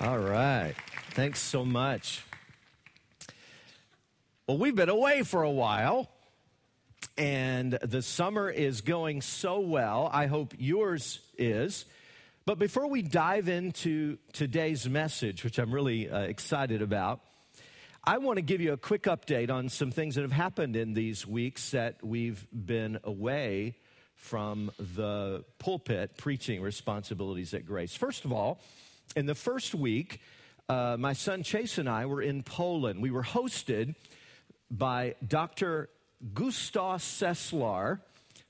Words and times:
All 0.00 0.18
right. 0.18 0.74
Thanks 1.10 1.40
so 1.40 1.64
much. 1.64 2.22
Well, 4.46 4.56
we've 4.56 4.76
been 4.76 4.88
away 4.88 5.24
for 5.24 5.42
a 5.42 5.50
while, 5.50 6.08
and 7.16 7.72
the 7.72 8.02
summer 8.02 8.48
is 8.48 8.80
going 8.80 9.22
so 9.22 9.58
well. 9.58 10.08
I 10.12 10.26
hope 10.26 10.54
yours 10.56 11.18
is. 11.36 11.84
But 12.46 12.60
before 12.60 12.86
we 12.86 13.02
dive 13.02 13.48
into 13.48 14.18
today's 14.32 14.88
message, 14.88 15.42
which 15.42 15.58
I'm 15.58 15.74
really 15.74 16.08
uh, 16.08 16.20
excited 16.20 16.80
about, 16.80 17.18
I 18.04 18.18
want 18.18 18.36
to 18.36 18.42
give 18.42 18.60
you 18.60 18.74
a 18.74 18.78
quick 18.78 19.02
update 19.02 19.50
on 19.50 19.68
some 19.68 19.90
things 19.90 20.14
that 20.14 20.22
have 20.22 20.30
happened 20.30 20.76
in 20.76 20.94
these 20.94 21.26
weeks 21.26 21.72
that 21.72 22.04
we've 22.04 22.46
been 22.52 23.00
away 23.02 23.74
from 24.14 24.70
the 24.78 25.44
pulpit 25.58 26.16
preaching 26.16 26.62
responsibilities 26.62 27.52
at 27.52 27.66
Grace. 27.66 27.96
First 27.96 28.24
of 28.24 28.32
all, 28.32 28.60
in 29.16 29.26
the 29.26 29.34
first 29.34 29.74
week, 29.74 30.20
uh, 30.68 30.96
my 30.98 31.12
son 31.12 31.42
Chase 31.42 31.78
and 31.78 31.88
I 31.88 32.06
were 32.06 32.22
in 32.22 32.42
Poland. 32.42 33.02
We 33.02 33.10
were 33.10 33.22
hosted 33.22 33.94
by 34.70 35.14
Dr. 35.26 35.88
Gustav 36.34 37.02
Ceslar, 37.02 38.00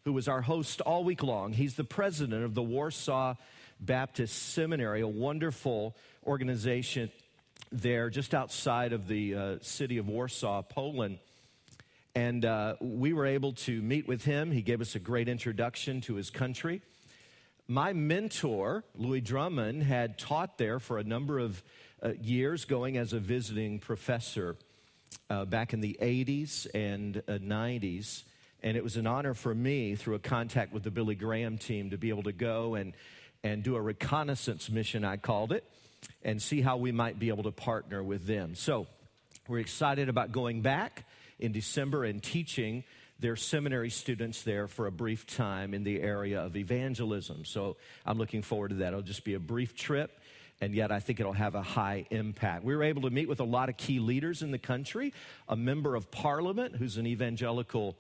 who 0.04 0.12
was 0.12 0.26
our 0.26 0.40
host 0.40 0.80
all 0.80 1.04
week 1.04 1.22
long. 1.22 1.52
He's 1.52 1.74
the 1.74 1.84
president 1.84 2.44
of 2.44 2.54
the 2.54 2.62
Warsaw 2.62 3.34
Baptist 3.80 4.54
Seminary, 4.54 5.00
a 5.00 5.08
wonderful 5.08 5.94
organization 6.26 7.10
there 7.70 8.10
just 8.10 8.34
outside 8.34 8.92
of 8.92 9.06
the 9.06 9.34
uh, 9.34 9.56
city 9.60 9.98
of 9.98 10.08
Warsaw, 10.08 10.62
Poland. 10.62 11.18
And 12.14 12.44
uh, 12.44 12.74
we 12.80 13.12
were 13.12 13.27
able 13.27 13.52
to 13.52 13.80
meet 13.80 14.08
with 14.08 14.24
him. 14.24 14.50
He 14.50 14.62
gave 14.62 14.80
us 14.80 14.96
a 14.96 14.98
great 14.98 15.28
introduction 15.28 16.00
to 16.02 16.14
his 16.14 16.30
country 16.30 16.82
my 17.68 17.92
mentor, 17.92 18.82
Lewis 18.95 19.22
Drummond, 19.22 19.82
had 19.82 20.18
taught 20.18 20.56
there 20.56 20.80
for 20.80 20.98
a 20.98 21.04
number 21.04 21.38
of 21.38 21.62
uh, 22.02 22.12
years, 22.20 22.64
going 22.64 22.96
as 22.96 23.12
a 23.12 23.18
visiting 23.18 23.78
professor 23.78 24.56
uh, 25.28 25.44
back 25.44 25.74
in 25.74 25.80
the 25.80 25.98
80s 26.00 26.66
and 26.74 27.19
uh, 27.28 27.33
90s. 27.33 28.22
And 28.62 28.77
it 28.77 28.83
was 28.83 28.96
an 28.96 29.06
honor 29.06 29.34
for 29.34 29.55
me, 29.55 29.96
through 29.96 30.14
a 30.14 30.19
contact 30.19 30.72
with 30.72 30.83
the 30.83 30.91
Billy 30.91 31.14
Graham 31.14 31.58
team, 31.58 31.91
to 31.91 31.98
be 31.98 32.08
able 32.08 32.22
to 32.22 32.33
go 32.33 32.74
and, 32.74 32.94
and 33.44 33.62
do 33.62 33.77
a 33.77 33.80
reconnaissance 33.80 34.70
mission, 34.70 35.05
I 35.05 35.19
called 35.19 35.52
it, 35.52 35.62
and 36.22 36.41
see 36.41 36.62
how 36.62 36.78
we 36.78 36.91
might 36.91 37.19
be 37.19 37.28
able 37.28 37.44
to 37.44 37.52
partner 37.52 38.02
with 38.02 38.27
them. 38.27 38.55
So 38.55 38.86
we're 39.46 39.58
excited 39.58 40.08
about 40.08 40.33
going 40.33 40.62
back 40.62 41.05
in 41.39 41.52
December 41.52 42.05
and 42.05 42.22
teaching 42.22 42.84
their 43.19 43.36
seminary 43.36 43.91
students 43.91 44.42
there 44.42 44.69
for 44.69 44.86
a 44.86 44.92
brief 44.92 45.27
time 45.27 45.74
in 45.74 45.84
the 45.84 46.00
area 46.00 46.41
of 46.41 46.56
evangelism. 46.56 47.44
So 47.44 47.77
I'm 48.06 48.19
looking 48.19 48.42
forward 48.42 48.69
to 48.69 48.74
that. 48.77 48.88
It'll 48.88 49.02
just 49.02 49.24
be 49.24 49.34
a 49.34 49.41
brief 49.41 49.74
trip 49.74 50.19
and 50.61 50.74
yet 50.74 50.91
I 50.91 51.00
think 51.00 51.20
it'll 51.20 51.33
have 51.33 51.55
a 51.55 51.62
high 51.62 52.06
impact. 52.11 52.64
We 52.64 52.74
were 52.74 52.83
able 52.83 53.02
to 53.02 53.11
meet 53.11 53.28
with 53.28 53.41
a 53.41 53.44
lot 53.44 53.69
of 53.69 53.77
key 53.77 54.00
leaders 54.00 54.42
in 54.42 54.50
the 54.50 54.58
country. 54.58 55.12
A 55.48 55.56
member 55.56 55.94
of 55.94 56.11
parliament 56.11 56.77
who's 56.77 56.96
an 56.96 57.06
evangelical 57.06 57.96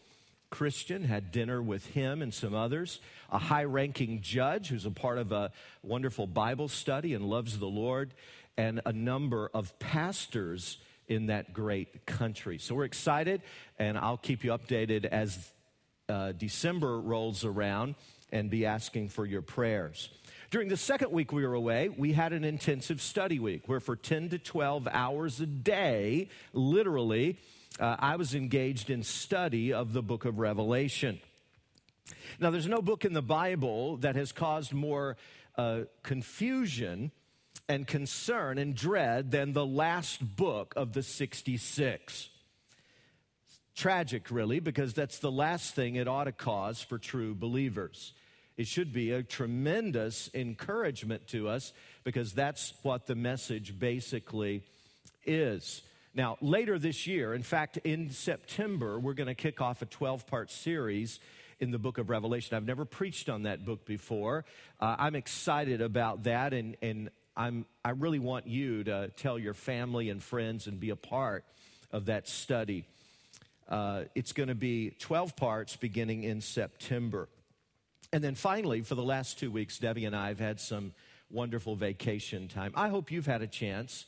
Christian 0.50 1.04
had 1.04 1.30
dinner 1.30 1.62
with 1.62 1.86
him 1.86 2.22
and 2.22 2.32
some 2.32 2.54
others. 2.54 3.00
A 3.30 3.38
high 3.38 3.64
ranking 3.64 4.22
judge 4.22 4.68
who's 4.68 4.86
a 4.86 4.90
part 4.90 5.18
of 5.18 5.30
a 5.30 5.52
wonderful 5.82 6.26
Bible 6.26 6.68
study 6.68 7.14
and 7.14 7.24
loves 7.24 7.58
the 7.58 7.66
Lord. 7.66 8.12
And 8.56 8.80
a 8.84 8.92
number 8.92 9.50
of 9.54 9.78
pastors 9.78 10.78
in 11.08 11.26
that 11.26 11.52
great 11.52 12.06
country. 12.06 12.58
So 12.58 12.74
we're 12.74 12.84
excited, 12.84 13.42
and 13.78 13.98
I'll 13.98 14.16
keep 14.16 14.44
you 14.44 14.52
updated 14.52 15.06
as 15.06 15.52
uh, 16.08 16.32
December 16.32 17.00
rolls 17.00 17.44
around 17.44 17.94
and 18.30 18.50
be 18.50 18.66
asking 18.66 19.08
for 19.08 19.24
your 19.24 19.42
prayers. 19.42 20.10
During 20.50 20.68
the 20.68 20.76
second 20.76 21.12
week 21.12 21.32
we 21.32 21.46
were 21.46 21.54
away, 21.54 21.88
we 21.88 22.12
had 22.12 22.32
an 22.32 22.44
intensive 22.44 23.00
study 23.00 23.38
week 23.38 23.68
where 23.68 23.80
for 23.80 23.96
10 23.96 24.30
to 24.30 24.38
12 24.38 24.88
hours 24.90 25.40
a 25.40 25.46
day, 25.46 26.28
literally, 26.52 27.36
uh, 27.78 27.96
I 27.98 28.16
was 28.16 28.34
engaged 28.34 28.90
in 28.90 29.02
study 29.02 29.72
of 29.72 29.92
the 29.92 30.02
book 30.02 30.24
of 30.24 30.38
Revelation. 30.38 31.20
Now, 32.40 32.50
there's 32.50 32.66
no 32.66 32.80
book 32.80 33.04
in 33.04 33.12
the 33.12 33.22
Bible 33.22 33.98
that 33.98 34.16
has 34.16 34.32
caused 34.32 34.72
more 34.72 35.16
uh, 35.56 35.80
confusion 36.02 37.12
and 37.68 37.86
concern 37.86 38.58
and 38.58 38.74
dread 38.74 39.30
than 39.30 39.52
the 39.52 39.66
last 39.66 40.36
book 40.36 40.72
of 40.76 40.92
the 40.92 41.02
66. 41.02 42.28
Tragic, 43.76 44.30
really, 44.30 44.58
because 44.58 44.94
that's 44.94 45.18
the 45.18 45.30
last 45.30 45.74
thing 45.74 45.96
it 45.96 46.08
ought 46.08 46.24
to 46.24 46.32
cause 46.32 46.80
for 46.80 46.98
true 46.98 47.34
believers. 47.34 48.12
It 48.56 48.66
should 48.66 48.92
be 48.92 49.12
a 49.12 49.22
tremendous 49.22 50.30
encouragement 50.34 51.28
to 51.28 51.48
us 51.48 51.72
because 52.02 52.32
that's 52.32 52.74
what 52.82 53.06
the 53.06 53.14
message 53.14 53.78
basically 53.78 54.62
is. 55.24 55.82
Now, 56.12 56.38
later 56.40 56.78
this 56.78 57.06
year, 57.06 57.34
in 57.34 57.44
fact, 57.44 57.76
in 57.78 58.10
September, 58.10 58.98
we're 58.98 59.14
going 59.14 59.28
to 59.28 59.34
kick 59.34 59.60
off 59.60 59.82
a 59.82 59.86
12 59.86 60.26
part 60.26 60.50
series 60.50 61.20
in 61.60 61.70
the 61.70 61.78
book 61.78 61.98
of 61.98 62.10
Revelation. 62.10 62.56
I've 62.56 62.66
never 62.66 62.84
preached 62.84 63.28
on 63.28 63.42
that 63.42 63.64
book 63.64 63.84
before. 63.84 64.44
Uh, 64.80 64.96
I'm 64.98 65.14
excited 65.14 65.80
about 65.80 66.24
that, 66.24 66.52
and, 66.52 66.76
and 66.82 67.10
I'm, 67.38 67.66
I 67.84 67.90
really 67.90 68.18
want 68.18 68.48
you 68.48 68.82
to 68.82 69.12
tell 69.16 69.38
your 69.38 69.54
family 69.54 70.10
and 70.10 70.20
friends 70.20 70.66
and 70.66 70.80
be 70.80 70.90
a 70.90 70.96
part 70.96 71.44
of 71.92 72.06
that 72.06 72.26
study. 72.26 72.84
Uh, 73.68 74.04
it's 74.16 74.32
going 74.32 74.48
to 74.48 74.56
be 74.56 74.90
12 74.98 75.36
parts 75.36 75.76
beginning 75.76 76.24
in 76.24 76.40
September. 76.40 77.28
And 78.12 78.24
then 78.24 78.34
finally, 78.34 78.80
for 78.80 78.96
the 78.96 79.04
last 79.04 79.38
two 79.38 79.52
weeks, 79.52 79.78
Debbie 79.78 80.04
and 80.04 80.16
I 80.16 80.28
have 80.28 80.40
had 80.40 80.58
some 80.58 80.92
wonderful 81.30 81.76
vacation 81.76 82.48
time. 82.48 82.72
I 82.74 82.88
hope 82.88 83.12
you've 83.12 83.26
had 83.26 83.42
a 83.42 83.46
chance 83.46 84.06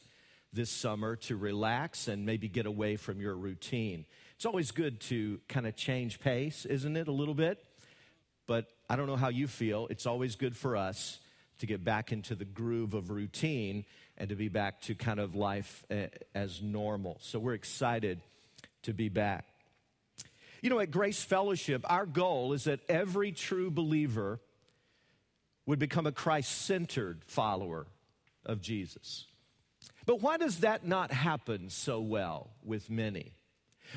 this 0.52 0.68
summer 0.70 1.14
to 1.14 1.36
relax 1.36 2.08
and 2.08 2.26
maybe 2.26 2.48
get 2.48 2.66
away 2.66 2.96
from 2.96 3.20
your 3.20 3.36
routine. 3.36 4.06
It's 4.34 4.46
always 4.46 4.72
good 4.72 4.98
to 5.02 5.38
kind 5.48 5.68
of 5.68 5.76
change 5.76 6.18
pace, 6.18 6.64
isn't 6.64 6.96
it, 6.96 7.06
a 7.06 7.12
little 7.12 7.34
bit? 7.34 7.64
But 8.48 8.66
I 8.88 8.96
don't 8.96 9.06
know 9.06 9.14
how 9.14 9.28
you 9.28 9.46
feel. 9.46 9.86
It's 9.88 10.06
always 10.06 10.34
good 10.34 10.56
for 10.56 10.76
us 10.76 11.20
to 11.60 11.66
get 11.66 11.84
back 11.84 12.12
into 12.12 12.34
the 12.34 12.44
groove 12.44 12.94
of 12.94 13.10
routine 13.10 13.84
and 14.18 14.28
to 14.28 14.36
be 14.36 14.48
back 14.48 14.80
to 14.82 14.94
kind 14.94 15.20
of 15.20 15.34
life 15.34 15.84
eh, 15.90 16.08
as 16.34 16.60
normal. 16.60 17.18
So 17.20 17.38
we're 17.38 17.54
excited 17.54 18.20
to 18.82 18.92
be 18.92 19.08
back. 19.08 19.44
You 20.62 20.68
know, 20.68 20.80
at 20.80 20.90
Grace 20.90 21.22
Fellowship, 21.22 21.82
our 21.88 22.04
goal 22.04 22.52
is 22.52 22.64
that 22.64 22.80
every 22.88 23.32
true 23.32 23.70
believer 23.70 24.40
would 25.64 25.78
become 25.78 26.06
a 26.06 26.12
Christ 26.12 26.50
centered 26.62 27.24
follower 27.24 27.86
of 28.44 28.60
Jesus. 28.60 29.26
But 30.04 30.20
why 30.20 30.36
does 30.36 30.60
that 30.60 30.86
not 30.86 31.12
happen 31.12 31.70
so 31.70 32.00
well 32.00 32.50
with 32.62 32.90
many? 32.90 33.32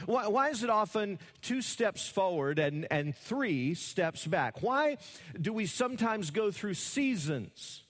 Why, 0.06 0.28
why, 0.28 0.50
is 0.50 0.64
it 0.64 0.70
often 0.70 1.20
two 1.42 1.62
steps 1.62 2.08
forward 2.08 2.59
and, 2.59 2.88
and 2.92 3.16
three 3.16 3.74
steps 3.74 4.26
back? 4.26 4.62
Why 4.62 4.98
do 5.40 5.54
we 5.54 5.66
sometimes 5.66 6.31
go 6.31 6.52
through 6.52 6.76
seasons 6.76 7.84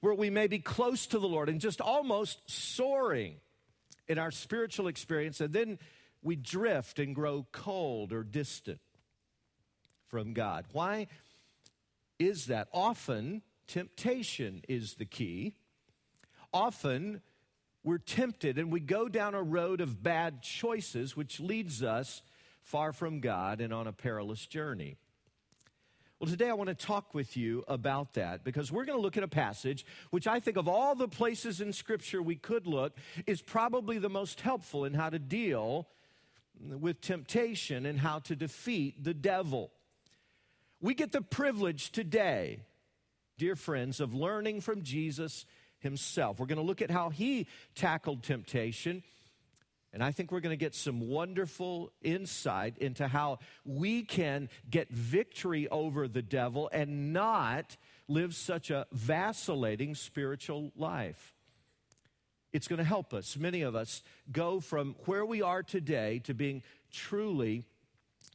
where 0.00 0.14
we 0.14 0.30
may 0.30 0.46
be 0.46 0.58
close 0.58 1.06
to 1.08 1.18
the 1.18 1.28
Lord 1.28 1.48
and 1.48 1.60
just 1.60 1.80
almost 1.80 2.40
soaring 2.46 3.36
in 4.06 4.18
our 4.18 4.30
spiritual 4.30 4.88
experience, 4.88 5.40
and 5.40 5.52
then 5.52 5.78
we 6.22 6.34
drift 6.34 6.98
and 6.98 7.14
grow 7.14 7.46
cold 7.52 8.12
or 8.12 8.22
distant 8.22 8.80
from 10.08 10.32
God? 10.32 10.64
Why 10.72 11.08
is 12.18 12.46
that? 12.46 12.68
Often, 12.72 13.42
temptation 13.66 14.62
is 14.68 14.94
the 14.94 15.04
key. 15.04 15.54
Often, 16.52 17.20
we're 17.84 17.98
tempted 17.98 18.58
and 18.58 18.72
we 18.72 18.80
go 18.80 19.08
down 19.08 19.34
a 19.34 19.42
road 19.42 19.80
of 19.80 20.02
bad 20.02 20.42
choices, 20.42 21.16
which 21.16 21.40
leads 21.40 21.82
us 21.82 22.22
far 22.62 22.92
from 22.92 23.20
God 23.20 23.60
and 23.60 23.72
on 23.72 23.86
a 23.86 23.92
perilous 23.92 24.46
journey. 24.46 24.96
Well, 26.20 26.28
today 26.28 26.50
I 26.50 26.54
want 26.54 26.68
to 26.68 26.74
talk 26.74 27.14
with 27.14 27.36
you 27.36 27.64
about 27.68 28.14
that 28.14 28.42
because 28.42 28.72
we're 28.72 28.84
going 28.84 28.98
to 28.98 29.02
look 29.02 29.16
at 29.16 29.22
a 29.22 29.28
passage 29.28 29.86
which 30.10 30.26
I 30.26 30.40
think 30.40 30.56
of 30.56 30.66
all 30.66 30.96
the 30.96 31.06
places 31.06 31.60
in 31.60 31.72
Scripture 31.72 32.20
we 32.20 32.34
could 32.34 32.66
look 32.66 32.96
is 33.26 33.40
probably 33.40 33.98
the 33.98 34.08
most 34.08 34.40
helpful 34.40 34.84
in 34.84 34.94
how 34.94 35.10
to 35.10 35.20
deal 35.20 35.86
with 36.60 37.00
temptation 37.00 37.86
and 37.86 38.00
how 38.00 38.18
to 38.18 38.34
defeat 38.34 39.04
the 39.04 39.14
devil. 39.14 39.70
We 40.80 40.94
get 40.94 41.12
the 41.12 41.22
privilege 41.22 41.92
today, 41.92 42.62
dear 43.36 43.54
friends, 43.54 44.00
of 44.00 44.12
learning 44.12 44.60
from 44.60 44.82
Jesus 44.82 45.46
himself. 45.80 46.38
We're 46.38 46.46
going 46.46 46.58
to 46.58 46.64
look 46.64 46.82
at 46.82 46.90
how 46.90 47.10
he 47.10 47.46
tackled 47.74 48.22
temptation. 48.22 49.02
And 49.92 50.04
I 50.04 50.12
think 50.12 50.30
we're 50.30 50.40
going 50.40 50.56
to 50.56 50.56
get 50.56 50.74
some 50.74 51.08
wonderful 51.08 51.92
insight 52.02 52.78
into 52.78 53.08
how 53.08 53.38
we 53.64 54.02
can 54.02 54.50
get 54.68 54.90
victory 54.90 55.66
over 55.68 56.08
the 56.08 56.22
devil 56.22 56.68
and 56.72 57.12
not 57.12 57.76
live 58.06 58.34
such 58.34 58.70
a 58.70 58.86
vacillating 58.92 59.94
spiritual 59.94 60.72
life. 60.76 61.34
It's 62.52 62.68
going 62.68 62.78
to 62.78 62.84
help 62.84 63.12
us, 63.12 63.36
many 63.36 63.62
of 63.62 63.74
us, 63.74 64.02
go 64.30 64.60
from 64.60 64.94
where 65.04 65.24
we 65.24 65.42
are 65.42 65.62
today 65.62 66.20
to 66.20 66.34
being 66.34 66.62
truly 66.90 67.64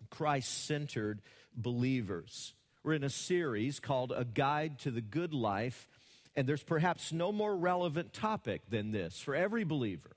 Christ 0.09 0.65
centered 0.65 1.21
believers. 1.55 2.53
We're 2.83 2.93
in 2.93 3.03
a 3.03 3.09
series 3.09 3.79
called 3.79 4.11
A 4.15 4.25
Guide 4.25 4.79
to 4.79 4.91
the 4.91 5.01
Good 5.01 5.33
Life 5.33 5.87
And 6.35 6.47
there's 6.47 6.63
perhaps 6.63 7.11
no 7.11 7.31
more 7.31 7.55
relevant 7.55 8.13
topic 8.13 8.61
than 8.69 8.91
this 8.91 9.19
for 9.19 9.35
every 9.35 9.63
believer 9.63 10.15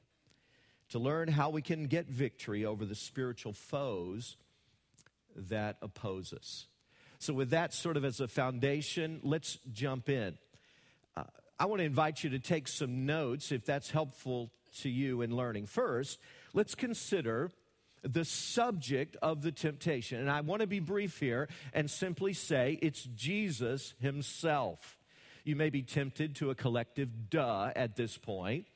to 0.90 0.98
learn 0.98 1.28
how 1.28 1.50
we 1.50 1.62
can 1.62 1.86
get 1.86 2.06
victory 2.06 2.64
over 2.64 2.84
the 2.84 2.94
spiritual 2.94 3.52
foes 3.52 4.36
that 5.34 5.76
oppose 5.82 6.32
us. 6.32 6.66
So, 7.18 7.34
with 7.34 7.50
that 7.50 7.74
sort 7.74 7.96
of 7.96 8.04
as 8.04 8.20
a 8.20 8.28
foundation, 8.28 9.20
let's 9.22 9.58
jump 9.72 10.08
in. 10.08 10.36
Uh, 11.16 11.24
I 11.58 11.66
want 11.66 11.80
to 11.80 11.84
invite 11.84 12.22
you 12.22 12.30
to 12.30 12.38
take 12.38 12.68
some 12.68 13.06
notes 13.06 13.52
if 13.52 13.64
that's 13.64 13.90
helpful 13.90 14.50
to 14.82 14.90
you 14.90 15.22
in 15.22 15.34
learning. 15.34 15.66
First, 15.66 16.18
let's 16.52 16.74
consider 16.74 17.50
the 18.02 18.24
subject 18.24 19.16
of 19.22 19.42
the 19.42 19.52
temptation. 19.52 20.20
And 20.20 20.30
I 20.30 20.40
want 20.42 20.60
to 20.60 20.66
be 20.66 20.80
brief 20.80 21.18
here 21.18 21.48
and 21.72 21.90
simply 21.90 22.32
say 22.32 22.78
it's 22.82 23.02
Jesus 23.02 23.94
himself. 24.00 24.96
You 25.46 25.54
may 25.54 25.70
be 25.70 25.82
tempted 25.82 26.34
to 26.36 26.50
a 26.50 26.56
collective 26.56 27.30
duh 27.30 27.70
at 27.76 27.94
this 27.94 28.18
point, 28.18 28.66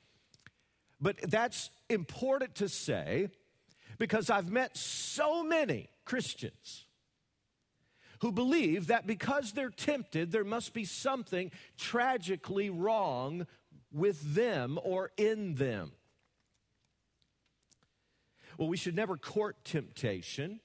but 1.01 1.17
that's 1.29 1.69
important 1.89 2.55
to 2.55 2.69
say 2.69 3.29
because 3.99 4.31
I've 4.31 4.53
met 4.53 4.77
so 4.77 5.43
many 5.43 5.89
Christians 6.05 6.85
who 8.21 8.31
believe 8.31 8.87
that 8.87 9.05
because 9.05 9.51
they're 9.51 9.71
tempted, 9.71 10.31
there 10.31 10.45
must 10.45 10.73
be 10.73 10.85
something 10.85 11.51
tragically 11.77 12.71
wrong 12.71 13.49
with 13.91 14.37
them 14.37 14.79
or 14.85 15.11
in 15.17 15.57
them. 15.57 15.91
Well, 18.59 18.69
we 18.69 18.77
should 18.77 18.95
never 18.95 19.17
court 19.17 19.65
temptation. 19.65 20.61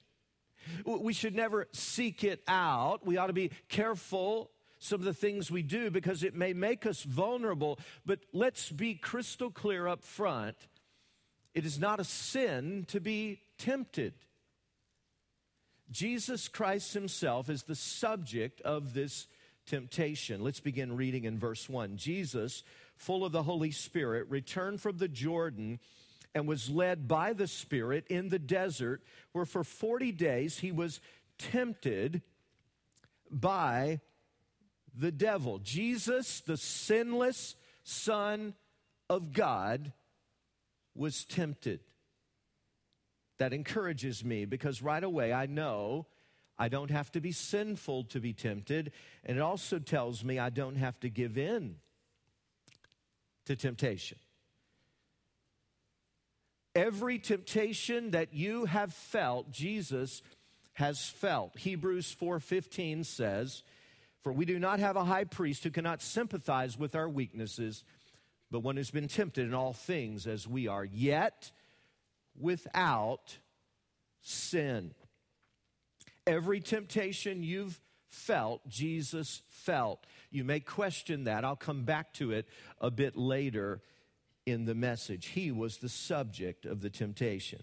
We 0.84 1.12
should 1.12 1.34
never 1.34 1.66
seek 1.72 2.22
it 2.22 2.44
out. 2.46 3.04
We 3.04 3.16
ought 3.16 3.26
to 3.26 3.32
be 3.32 3.50
careful 3.68 4.52
some 4.78 5.00
of 5.00 5.04
the 5.04 5.14
things 5.14 5.50
we 5.50 5.62
do 5.62 5.90
because 5.90 6.22
it 6.22 6.34
may 6.34 6.52
make 6.52 6.86
us 6.86 7.02
vulnerable. 7.02 7.78
But 8.04 8.20
let's 8.32 8.70
be 8.70 8.94
crystal 8.94 9.50
clear 9.50 9.86
up 9.86 10.02
front 10.02 10.56
it 11.54 11.64
is 11.64 11.78
not 11.78 12.00
a 12.00 12.04
sin 12.04 12.84
to 12.88 13.00
be 13.00 13.40
tempted. 13.56 14.12
Jesus 15.90 16.48
Christ 16.48 16.92
Himself 16.92 17.48
is 17.48 17.62
the 17.62 17.74
subject 17.74 18.60
of 18.60 18.92
this 18.92 19.26
temptation. 19.66 20.42
Let's 20.42 20.60
begin 20.60 20.96
reading 20.96 21.24
in 21.24 21.38
verse 21.38 21.66
1. 21.66 21.96
Jesus, 21.96 22.62
full 22.98 23.24
of 23.24 23.32
the 23.32 23.44
Holy 23.44 23.70
Spirit, 23.70 24.26
returned 24.28 24.82
from 24.82 24.98
the 24.98 25.08
Jordan 25.08 25.80
and 26.34 26.46
was 26.46 26.68
led 26.68 27.08
by 27.08 27.32
the 27.32 27.46
Spirit 27.46 28.06
in 28.08 28.28
the 28.28 28.38
desert, 28.38 29.02
where 29.32 29.46
for 29.46 29.64
40 29.64 30.12
days 30.12 30.58
he 30.58 30.72
was 30.72 31.00
tempted 31.38 32.20
by 33.30 34.00
the 34.96 35.12
devil. 35.12 35.58
Jesus, 35.58 36.40
the 36.40 36.56
sinless 36.56 37.54
Son 37.84 38.54
of 39.08 39.32
God, 39.32 39.92
was 40.94 41.24
tempted. 41.24 41.80
That 43.38 43.52
encourages 43.52 44.24
me 44.24 44.46
because 44.46 44.82
right 44.82 45.04
away 45.04 45.32
I 45.32 45.46
know 45.46 46.06
I 46.58 46.68
don't 46.68 46.90
have 46.90 47.12
to 47.12 47.20
be 47.20 47.32
sinful 47.32 48.04
to 48.04 48.20
be 48.20 48.32
tempted. 48.32 48.92
And 49.24 49.36
it 49.36 49.42
also 49.42 49.78
tells 49.78 50.24
me 50.24 50.38
I 50.38 50.50
don't 50.50 50.76
have 50.76 50.98
to 51.00 51.10
give 51.10 51.36
in 51.36 51.76
to 53.44 53.56
temptation. 53.56 54.18
Every 56.74 57.18
temptation 57.18 58.10
that 58.10 58.34
you 58.34 58.66
have 58.66 58.92
felt, 58.92 59.50
Jesus 59.50 60.22
has 60.74 61.08
felt. 61.08 61.56
Hebrews 61.58 62.14
4:15 62.14 63.04
says, 63.04 63.62
"For 64.26 64.32
we 64.32 64.44
do 64.44 64.58
not 64.58 64.80
have 64.80 64.96
a 64.96 65.04
high 65.04 65.22
priest 65.22 65.62
who 65.62 65.70
cannot 65.70 66.02
sympathize 66.02 66.76
with 66.76 66.96
our 66.96 67.08
weaknesses, 67.08 67.84
but 68.50 68.58
one 68.58 68.76
who's 68.76 68.90
been 68.90 69.06
tempted 69.06 69.46
in 69.46 69.54
all 69.54 69.72
things 69.72 70.26
as 70.26 70.48
we 70.48 70.66
are, 70.66 70.84
yet 70.84 71.52
without 72.34 73.38
sin." 74.20 74.96
Every 76.26 76.58
temptation 76.58 77.44
you've 77.44 77.80
felt, 78.08 78.66
Jesus 78.66 79.42
felt. 79.46 80.04
You 80.32 80.42
may 80.42 80.58
question 80.58 81.22
that. 81.22 81.44
I'll 81.44 81.54
come 81.54 81.84
back 81.84 82.12
to 82.14 82.32
it 82.32 82.48
a 82.80 82.90
bit 82.90 83.16
later 83.16 83.80
in 84.44 84.64
the 84.64 84.74
message. 84.74 85.26
He 85.26 85.52
was 85.52 85.76
the 85.76 85.88
subject 85.88 86.66
of 86.66 86.80
the 86.80 86.90
temptation. 86.90 87.62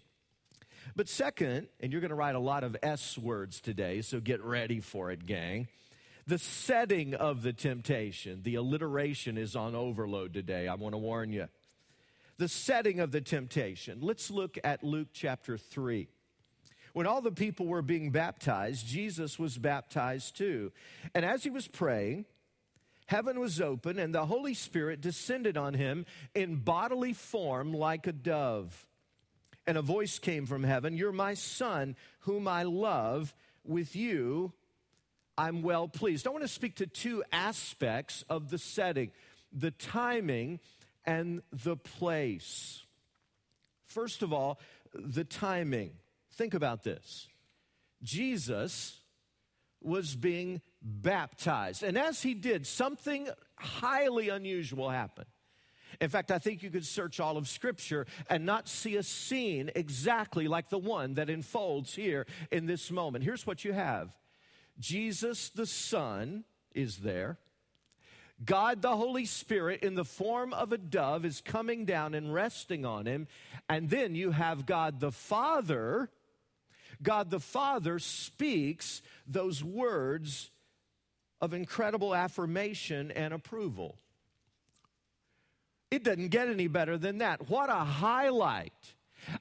But 0.95 1.09
second, 1.09 1.67
and 1.81 1.91
you're 1.91 1.99
going 1.99 2.07
to 2.07 2.15
write 2.15 2.35
a 2.35 2.39
lot 2.39 2.63
of 2.63 2.77
S 2.81 3.17
words 3.17 3.59
today, 3.59 4.01
so 4.01 4.21
get 4.21 4.41
ready 4.41 4.79
for 4.79 5.11
it, 5.11 5.25
gang. 5.25 5.67
The 6.25 6.37
setting 6.37 7.15
of 7.15 7.43
the 7.43 7.53
temptation, 7.53 8.41
the 8.43 8.55
alliteration 8.55 9.37
is 9.37 9.55
on 9.55 9.75
overload 9.75 10.33
today. 10.33 10.67
I 10.67 10.75
want 10.75 10.93
to 10.93 10.99
warn 10.99 11.33
you. 11.33 11.47
The 12.37 12.47
setting 12.47 12.99
of 12.99 13.11
the 13.11 13.21
temptation. 13.21 13.99
Let's 14.01 14.31
look 14.31 14.57
at 14.63 14.83
Luke 14.83 15.09
chapter 15.13 15.57
3. 15.57 16.07
When 16.93 17.07
all 17.07 17.21
the 17.21 17.31
people 17.31 17.67
were 17.67 17.81
being 17.81 18.11
baptized, 18.11 18.87
Jesus 18.87 19.37
was 19.37 19.57
baptized 19.57 20.37
too. 20.37 20.71
And 21.13 21.25
as 21.25 21.43
he 21.43 21.49
was 21.49 21.67
praying, 21.67 22.25
heaven 23.07 23.39
was 23.39 23.59
open, 23.59 23.99
and 23.99 24.13
the 24.13 24.25
Holy 24.25 24.53
Spirit 24.53 25.01
descended 25.01 25.57
on 25.57 25.73
him 25.73 26.05
in 26.33 26.57
bodily 26.57 27.13
form 27.13 27.73
like 27.73 28.07
a 28.07 28.13
dove. 28.13 28.87
And 29.65 29.77
a 29.77 29.81
voice 29.81 30.19
came 30.19 30.45
from 30.45 30.63
heaven 30.63 30.95
You're 30.95 31.11
my 31.11 31.33
son, 31.33 31.95
whom 32.21 32.47
I 32.47 32.63
love. 32.63 33.33
With 33.65 33.95
you, 33.95 34.51
I'm 35.37 35.61
well 35.61 35.87
pleased. 35.87 36.27
I 36.27 36.29
want 36.29 36.43
to 36.43 36.47
speak 36.47 36.75
to 36.75 36.87
two 36.87 37.23
aspects 37.31 38.23
of 38.29 38.49
the 38.49 38.57
setting 38.57 39.11
the 39.55 39.71
timing 39.71 40.59
and 41.05 41.41
the 41.51 41.75
place. 41.75 42.83
First 43.85 44.23
of 44.23 44.33
all, 44.33 44.59
the 44.93 45.23
timing. 45.23 45.91
Think 46.33 46.53
about 46.53 46.83
this 46.83 47.27
Jesus 48.01 48.99
was 49.81 50.15
being 50.15 50.61
baptized. 50.81 51.83
And 51.83 51.97
as 51.97 52.21
he 52.21 52.33
did, 52.33 52.65
something 52.65 53.27
highly 53.57 54.29
unusual 54.29 54.89
happened. 54.89 55.27
In 56.01 56.09
fact, 56.09 56.31
I 56.31 56.39
think 56.39 56.63
you 56.63 56.71
could 56.71 56.85
search 56.85 57.19
all 57.19 57.37
of 57.37 57.47
Scripture 57.47 58.07
and 58.29 58.45
not 58.45 58.67
see 58.67 58.95
a 58.95 59.03
scene 59.03 59.69
exactly 59.75 60.47
like 60.47 60.69
the 60.69 60.79
one 60.79 61.15
that 61.15 61.29
unfolds 61.29 61.93
here 61.93 62.25
in 62.51 62.65
this 62.65 62.89
moment. 62.89 63.23
Here's 63.23 63.45
what 63.45 63.63
you 63.63 63.73
have 63.73 64.09
Jesus 64.79 65.49
the 65.49 65.65
Son 65.65 66.43
is 66.73 66.97
there. 66.97 67.37
God 68.43 68.81
the 68.81 68.97
Holy 68.97 69.25
Spirit, 69.25 69.83
in 69.83 69.95
the 69.95 70.03
form 70.03 70.53
of 70.53 70.73
a 70.73 70.77
dove, 70.77 71.23
is 71.23 71.39
coming 71.39 71.85
down 71.85 72.13
and 72.13 72.33
resting 72.33 72.85
on 72.85 73.05
him. 73.05 73.27
And 73.69 73.89
then 73.89 74.15
you 74.15 74.31
have 74.31 74.65
God 74.65 74.99
the 74.99 75.11
Father. 75.11 76.09
God 77.01 77.29
the 77.29 77.39
Father 77.39 77.99
speaks 77.99 79.01
those 79.27 79.63
words 79.63 80.49
of 81.39 81.53
incredible 81.53 82.15
affirmation 82.15 83.11
and 83.11 83.33
approval. 83.33 83.97
It 85.91 86.03
doesn't 86.03 86.29
get 86.29 86.47
any 86.47 86.67
better 86.67 86.97
than 86.97 87.19
that. 87.19 87.49
What 87.49 87.69
a 87.69 87.83
highlight. 87.83 88.73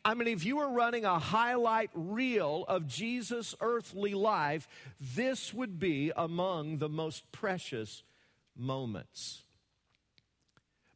I 0.04 0.14
mean, 0.14 0.28
if 0.28 0.44
you 0.44 0.56
were 0.56 0.70
running 0.70 1.04
a 1.04 1.18
highlight 1.18 1.90
reel 1.94 2.64
of 2.68 2.86
Jesus' 2.86 3.54
earthly 3.60 4.14
life, 4.14 4.68
this 5.00 5.52
would 5.52 5.78
be 5.78 6.12
among 6.16 6.78
the 6.78 6.88
most 6.88 7.30
precious 7.32 8.02
moments. 8.56 9.42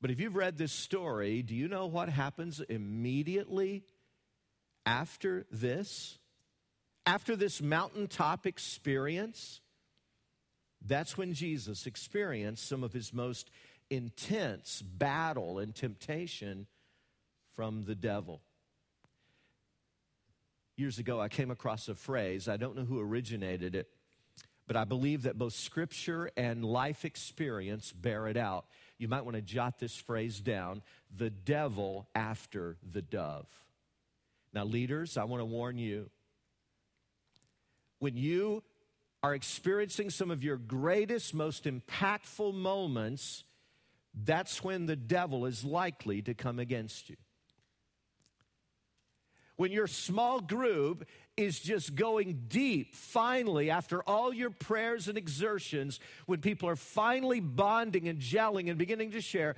But 0.00 0.10
if 0.10 0.20
you've 0.20 0.36
read 0.36 0.58
this 0.58 0.72
story, 0.72 1.42
do 1.42 1.54
you 1.54 1.68
know 1.68 1.86
what 1.86 2.08
happens 2.08 2.60
immediately 2.60 3.82
after 4.84 5.46
this? 5.50 6.18
After 7.06 7.36
this 7.36 7.62
mountaintop 7.62 8.46
experience? 8.46 9.60
That's 10.84 11.16
when 11.16 11.34
Jesus 11.34 11.86
experienced 11.86 12.68
some 12.68 12.84
of 12.84 12.92
his 12.92 13.12
most 13.12 13.50
intense 13.90 14.82
battle 14.82 15.58
and 15.58 15.74
temptation 15.74 16.66
from 17.54 17.84
the 17.84 17.94
devil. 17.94 18.42
Years 20.76 20.98
ago, 20.98 21.20
I 21.20 21.28
came 21.28 21.50
across 21.50 21.88
a 21.88 21.94
phrase, 21.94 22.48
I 22.48 22.58
don't 22.58 22.76
know 22.76 22.84
who 22.84 23.00
originated 23.00 23.74
it, 23.74 23.88
but 24.66 24.76
I 24.76 24.84
believe 24.84 25.22
that 25.22 25.38
both 25.38 25.54
scripture 25.54 26.30
and 26.36 26.64
life 26.64 27.04
experience 27.04 27.92
bear 27.92 28.28
it 28.28 28.36
out. 28.36 28.66
You 28.98 29.08
might 29.08 29.24
want 29.24 29.36
to 29.36 29.42
jot 29.42 29.78
this 29.78 29.96
phrase 29.96 30.40
down 30.40 30.82
the 31.16 31.30
devil 31.30 32.08
after 32.14 32.76
the 32.82 33.00
dove. 33.02 33.46
Now, 34.52 34.64
leaders, 34.64 35.16
I 35.16 35.24
want 35.24 35.40
to 35.40 35.46
warn 35.46 35.78
you. 35.78 36.10
When 37.98 38.16
you 38.16 38.62
are 39.22 39.34
experiencing 39.34 40.10
some 40.10 40.30
of 40.30 40.44
your 40.44 40.56
greatest, 40.56 41.34
most 41.34 41.64
impactful 41.64 42.54
moments, 42.54 43.44
that's 44.14 44.62
when 44.62 44.86
the 44.86 44.96
devil 44.96 45.46
is 45.46 45.64
likely 45.64 46.22
to 46.22 46.34
come 46.34 46.58
against 46.58 47.08
you. 47.08 47.16
When 49.56 49.72
your 49.72 49.86
small 49.86 50.40
group 50.40 51.06
is 51.36 51.60
just 51.60 51.94
going 51.94 52.44
deep, 52.48 52.94
finally, 52.94 53.70
after 53.70 54.02
all 54.02 54.32
your 54.32 54.50
prayers 54.50 55.08
and 55.08 55.18
exertions, 55.18 56.00
when 56.26 56.40
people 56.40 56.68
are 56.68 56.76
finally 56.76 57.40
bonding 57.40 58.08
and 58.08 58.20
gelling 58.20 58.68
and 58.68 58.78
beginning 58.78 59.10
to 59.12 59.20
share, 59.20 59.56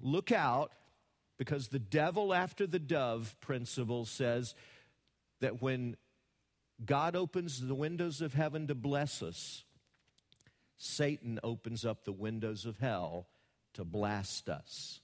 look 0.00 0.30
out 0.30 0.72
because 1.38 1.68
the 1.68 1.78
devil 1.78 2.32
after 2.32 2.66
the 2.66 2.78
dove 2.78 3.34
principle 3.40 4.04
says 4.04 4.54
that 5.40 5.60
when 5.60 5.96
God 6.84 7.16
opens 7.16 7.60
the 7.60 7.74
windows 7.74 8.20
of 8.20 8.34
heaven 8.34 8.66
to 8.66 8.74
bless 8.74 9.22
us, 9.22 9.64
Satan 10.76 11.40
opens 11.42 11.84
up 11.84 12.04
the 12.04 12.12
windows 12.12 12.66
of 12.66 12.78
hell 12.78 13.26
to 13.74 13.84
blast 13.84 14.48
us. 14.48 15.00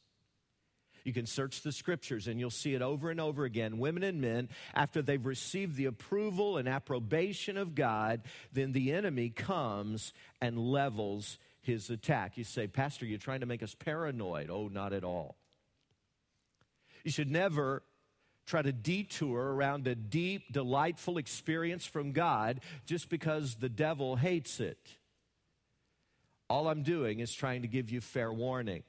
You 1.04 1.12
can 1.12 1.26
search 1.26 1.62
the 1.62 1.73
scriptures 1.73 2.28
and 2.28 2.38
you'll 2.38 2.50
see 2.50 2.75
it 2.75 2.82
over 2.82 3.11
and 3.11 3.21
over 3.21 3.44
again. 3.44 3.78
Women 3.78 4.02
and 4.02 4.21
men, 4.21 4.49
after 4.75 5.02
they've 5.02 5.25
received 5.25 5.76
the 5.76 5.87
approval 5.87 6.56
and 6.56 6.68
approbation 6.68 7.56
of 7.56 7.75
God, 7.75 8.23
then 8.52 8.73
the 8.73 8.92
enemy 8.92 9.30
comes 9.30 10.12
and 10.40 10.59
levels 10.59 11.38
his 11.61 11.90
attack. 11.90 12.37
You 12.37 12.44
say, 12.44 12.66
Pastor, 12.66 13.06
you're 13.06 13.18
trying 13.18 13.40
to 13.40 13.47
make 13.47 13.62
us 13.62 13.75
paranoid. 13.75 14.50
Oh, 14.50 14.68
not 14.68 14.92
at 14.92 15.04
all. 15.04 15.37
You 17.04 17.11
should 17.11 17.30
never 17.30 17.82
try 18.47 18.62
to 18.62 18.73
detour 18.73 19.54
around 19.54 19.87
a 19.87 19.94
deep, 19.94 20.52
delightful 20.52 21.18
experience 21.18 21.87
from 21.87 22.12
God 22.12 22.61
just 22.87 23.09
because 23.09 23.56
the 23.56 23.68
devil 23.68 24.16
hates 24.16 24.61
it. 24.61 24.78
All 26.49 26.68
I'm 26.68 26.82
doing 26.82 27.21
is 27.21 27.32
trying 27.32 27.62
to 27.62 27.68
give 27.68 27.90
you 27.90 28.00
fair 28.00 28.32
warning. 28.32 28.82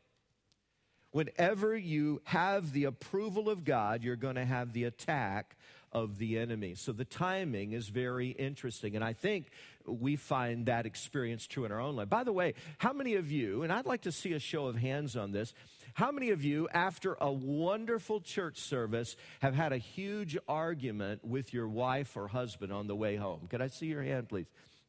Whenever 1.14 1.78
you 1.78 2.22
have 2.26 2.74
the 2.74 2.84
approval 2.84 3.50
of 3.50 3.64
God, 3.64 4.04
you're 4.04 4.16
going 4.16 4.36
to 4.36 4.46
have 4.46 4.74
the 4.74 4.84
attack 4.84 5.56
of 5.92 6.18
the 6.18 6.40
enemy. 6.40 6.74
So 6.74 6.92
the 6.92 7.06
timing 7.06 7.74
is 7.74 7.88
very 7.88 8.30
interesting. 8.30 8.96
And 8.96 9.06
I 9.06 9.14
think 9.14 9.50
we 9.86 10.16
find 10.16 10.66
that 10.66 10.88
experience 10.88 11.46
true 11.46 11.66
in 11.66 11.72
our 11.72 11.80
own 11.80 11.96
life. 11.96 12.10
By 12.10 12.24
the 12.24 12.34
way, 12.34 12.56
how 12.80 12.94
many 12.94 13.14
of 13.14 13.32
you, 13.32 13.62
and 13.62 13.72
I'd 13.72 13.86
like 13.86 14.02
to 14.02 14.12
see 14.12 14.34
a 14.34 14.40
show 14.40 14.66
of 14.66 14.76
hands 14.76 15.16
on 15.16 15.32
this, 15.32 15.54
how 15.94 16.12
many 16.12 16.32
of 16.32 16.44
you, 16.44 16.68
after 16.74 17.16
a 17.22 17.32
wonderful 17.32 18.20
church 18.20 18.58
service, 18.58 19.16
have 19.42 19.54
had 19.54 19.72
a 19.72 19.78
huge 19.78 20.36
argument 20.48 21.24
with 21.24 21.54
your 21.54 21.68
wife 21.68 22.18
or 22.18 22.28
husband 22.28 22.74
on 22.74 22.88
the 22.88 22.96
way 22.96 23.16
home? 23.16 23.48
Could 23.48 23.62
I 23.62 23.68
see 23.68 23.86
your 23.86 24.02
hand, 24.02 24.30
please? 24.30 24.48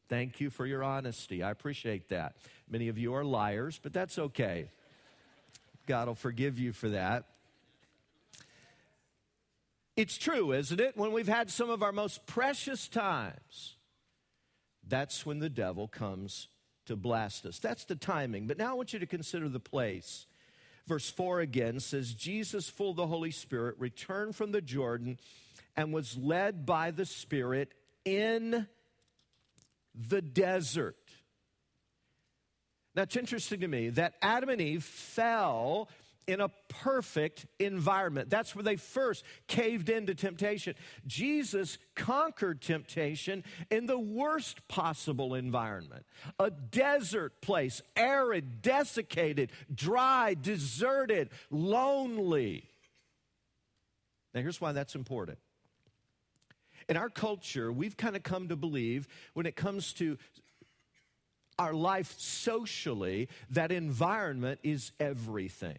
Thank 0.09 0.39
you 0.39 0.49
for 0.49 0.65
your 0.65 0.83
honesty. 0.83 1.43
I 1.43 1.51
appreciate 1.51 2.09
that. 2.09 2.35
Many 2.67 2.87
of 2.87 2.97
you 2.97 3.13
are 3.13 3.23
liars, 3.23 3.79
but 3.81 3.93
that's 3.93 4.17
okay. 4.17 4.69
God 5.85 6.07
will 6.07 6.15
forgive 6.15 6.59
you 6.59 6.73
for 6.73 6.89
that. 6.89 7.25
It's 9.95 10.17
true, 10.17 10.51
isn't 10.51 10.79
it? 10.79 10.97
When 10.97 11.13
we've 11.13 11.27
had 11.27 11.49
some 11.49 11.69
of 11.69 11.81
our 11.81 11.93
most 11.93 12.25
precious 12.25 12.87
times, 12.87 13.75
that's 14.87 15.25
when 15.25 15.39
the 15.39 15.49
devil 15.49 15.87
comes 15.87 16.47
to 16.85 16.95
blast 16.95 17.45
us. 17.45 17.59
That's 17.59 17.85
the 17.85 17.95
timing. 17.95 18.47
But 18.47 18.57
now 18.57 18.71
I 18.71 18.73
want 18.73 18.93
you 18.93 18.99
to 18.99 19.05
consider 19.05 19.47
the 19.47 19.59
place. 19.59 20.25
Verse 20.85 21.09
4 21.09 21.39
again 21.39 21.79
says, 21.79 22.13
Jesus, 22.13 22.69
full 22.69 22.91
of 22.91 22.97
the 22.97 23.07
Holy 23.07 23.31
Spirit, 23.31 23.75
returned 23.79 24.35
from 24.35 24.51
the 24.51 24.61
Jordan 24.61 25.17
and 25.75 25.93
was 25.93 26.17
led 26.17 26.65
by 26.65 26.91
the 26.91 27.05
Spirit 27.05 27.73
in 28.03 28.67
the 29.95 30.21
desert. 30.21 30.97
Now, 32.95 33.03
it's 33.03 33.17
interesting 33.17 33.59
to 33.59 33.67
me 33.67 33.89
that 33.89 34.13
Adam 34.21 34.49
and 34.49 34.61
Eve 34.61 34.83
fell 34.83 35.89
in 36.27 36.41
a 36.41 36.49
perfect 36.69 37.45
environment. 37.59 38.29
That's 38.29 38.55
where 38.55 38.63
they 38.63 38.77
first 38.77 39.23
caved 39.47 39.89
into 39.89 40.15
temptation. 40.15 40.75
Jesus 41.05 41.77
conquered 41.95 42.61
temptation 42.61 43.43
in 43.69 43.85
the 43.85 43.99
worst 43.99 44.67
possible 44.67 45.35
environment 45.35 46.05
a 46.39 46.49
desert 46.49 47.41
place, 47.41 47.81
arid, 47.95 48.61
desiccated, 48.61 49.51
dry, 49.73 50.35
deserted, 50.39 51.29
lonely. 51.51 52.69
Now, 54.33 54.41
here's 54.41 54.59
why 54.59 54.71
that's 54.71 54.95
important. 54.95 55.37
In 56.87 56.97
our 56.97 57.09
culture, 57.09 57.71
we've 57.71 57.97
kind 57.97 58.15
of 58.15 58.23
come 58.23 58.49
to 58.49 58.55
believe 58.55 59.07
when 59.33 59.45
it 59.45 59.55
comes 59.55 59.93
to 59.93 60.17
our 61.57 61.73
life 61.73 62.13
socially, 62.17 63.29
that 63.51 63.71
environment 63.71 64.59
is 64.63 64.91
everything. 64.99 65.77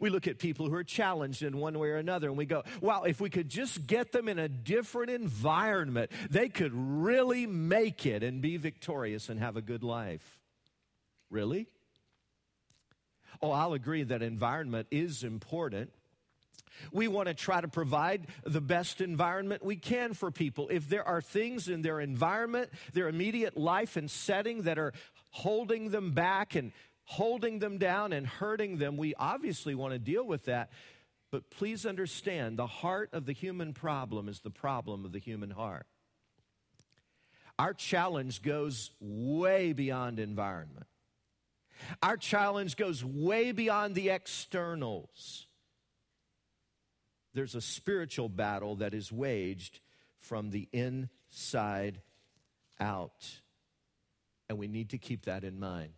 We 0.00 0.10
look 0.10 0.28
at 0.28 0.38
people 0.38 0.68
who 0.68 0.74
are 0.76 0.84
challenged 0.84 1.42
in 1.42 1.58
one 1.58 1.78
way 1.78 1.88
or 1.88 1.96
another 1.96 2.28
and 2.28 2.36
we 2.36 2.46
go, 2.46 2.62
wow, 2.80 3.02
if 3.02 3.20
we 3.20 3.30
could 3.30 3.48
just 3.48 3.86
get 3.86 4.12
them 4.12 4.28
in 4.28 4.38
a 4.38 4.48
different 4.48 5.10
environment, 5.10 6.10
they 6.30 6.48
could 6.48 6.72
really 6.72 7.46
make 7.46 8.06
it 8.06 8.22
and 8.22 8.40
be 8.40 8.56
victorious 8.56 9.28
and 9.28 9.40
have 9.40 9.56
a 9.56 9.62
good 9.62 9.82
life. 9.82 10.40
Really? 11.30 11.66
Oh, 13.40 13.50
I'll 13.50 13.72
agree 13.72 14.04
that 14.04 14.22
environment 14.22 14.86
is 14.90 15.24
important. 15.24 15.90
We 16.92 17.08
want 17.08 17.28
to 17.28 17.34
try 17.34 17.60
to 17.60 17.68
provide 17.68 18.26
the 18.44 18.60
best 18.60 19.00
environment 19.00 19.64
we 19.64 19.76
can 19.76 20.14
for 20.14 20.30
people. 20.30 20.68
If 20.70 20.88
there 20.88 21.06
are 21.06 21.20
things 21.20 21.68
in 21.68 21.82
their 21.82 22.00
environment, 22.00 22.70
their 22.92 23.08
immediate 23.08 23.56
life 23.56 23.96
and 23.96 24.10
setting 24.10 24.62
that 24.62 24.78
are 24.78 24.92
holding 25.30 25.90
them 25.90 26.12
back 26.12 26.54
and 26.54 26.72
holding 27.04 27.58
them 27.58 27.78
down 27.78 28.12
and 28.12 28.26
hurting 28.26 28.78
them, 28.78 28.96
we 28.96 29.14
obviously 29.14 29.74
want 29.74 29.92
to 29.92 29.98
deal 29.98 30.26
with 30.26 30.46
that. 30.46 30.70
But 31.30 31.50
please 31.50 31.86
understand 31.86 32.58
the 32.58 32.66
heart 32.66 33.10
of 33.12 33.26
the 33.26 33.32
human 33.32 33.72
problem 33.72 34.28
is 34.28 34.40
the 34.40 34.50
problem 34.50 35.04
of 35.04 35.12
the 35.12 35.18
human 35.18 35.50
heart. 35.50 35.86
Our 37.58 37.74
challenge 37.74 38.42
goes 38.42 38.90
way 39.00 39.72
beyond 39.72 40.18
environment. 40.18 40.86
Our 42.02 42.16
challenge 42.16 42.76
goes 42.76 43.04
way 43.04 43.52
beyond 43.52 43.94
the 43.94 44.10
externals 44.10 45.46
there's 47.34 47.54
a 47.54 47.60
spiritual 47.60 48.28
battle 48.28 48.76
that 48.76 48.94
is 48.94 49.10
waged 49.10 49.80
from 50.18 50.50
the 50.50 50.68
inside 50.72 52.00
out. 52.80 53.40
And 54.48 54.58
we 54.58 54.68
need 54.68 54.90
to 54.90 54.98
keep 54.98 55.24
that 55.24 55.44
in 55.44 55.58
mind. 55.58 55.92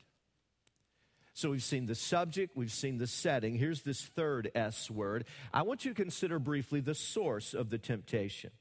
So 1.32 1.50
we've 1.50 1.64
seen 1.64 1.86
the 1.86 1.96
subject, 1.96 2.56
we've 2.56 2.70
seen 2.70 2.98
the 2.98 3.08
setting. 3.08 3.56
Here's 3.56 3.82
this 3.82 4.00
third 4.00 4.52
S 4.54 4.88
word. 4.88 5.24
I 5.52 5.62
want 5.62 5.84
you 5.84 5.92
to 5.92 6.00
consider 6.00 6.38
briefly 6.38 6.80
the 6.80 6.94
source 6.94 7.54
of 7.54 7.70
the 7.70 7.78
temptation 7.78 8.52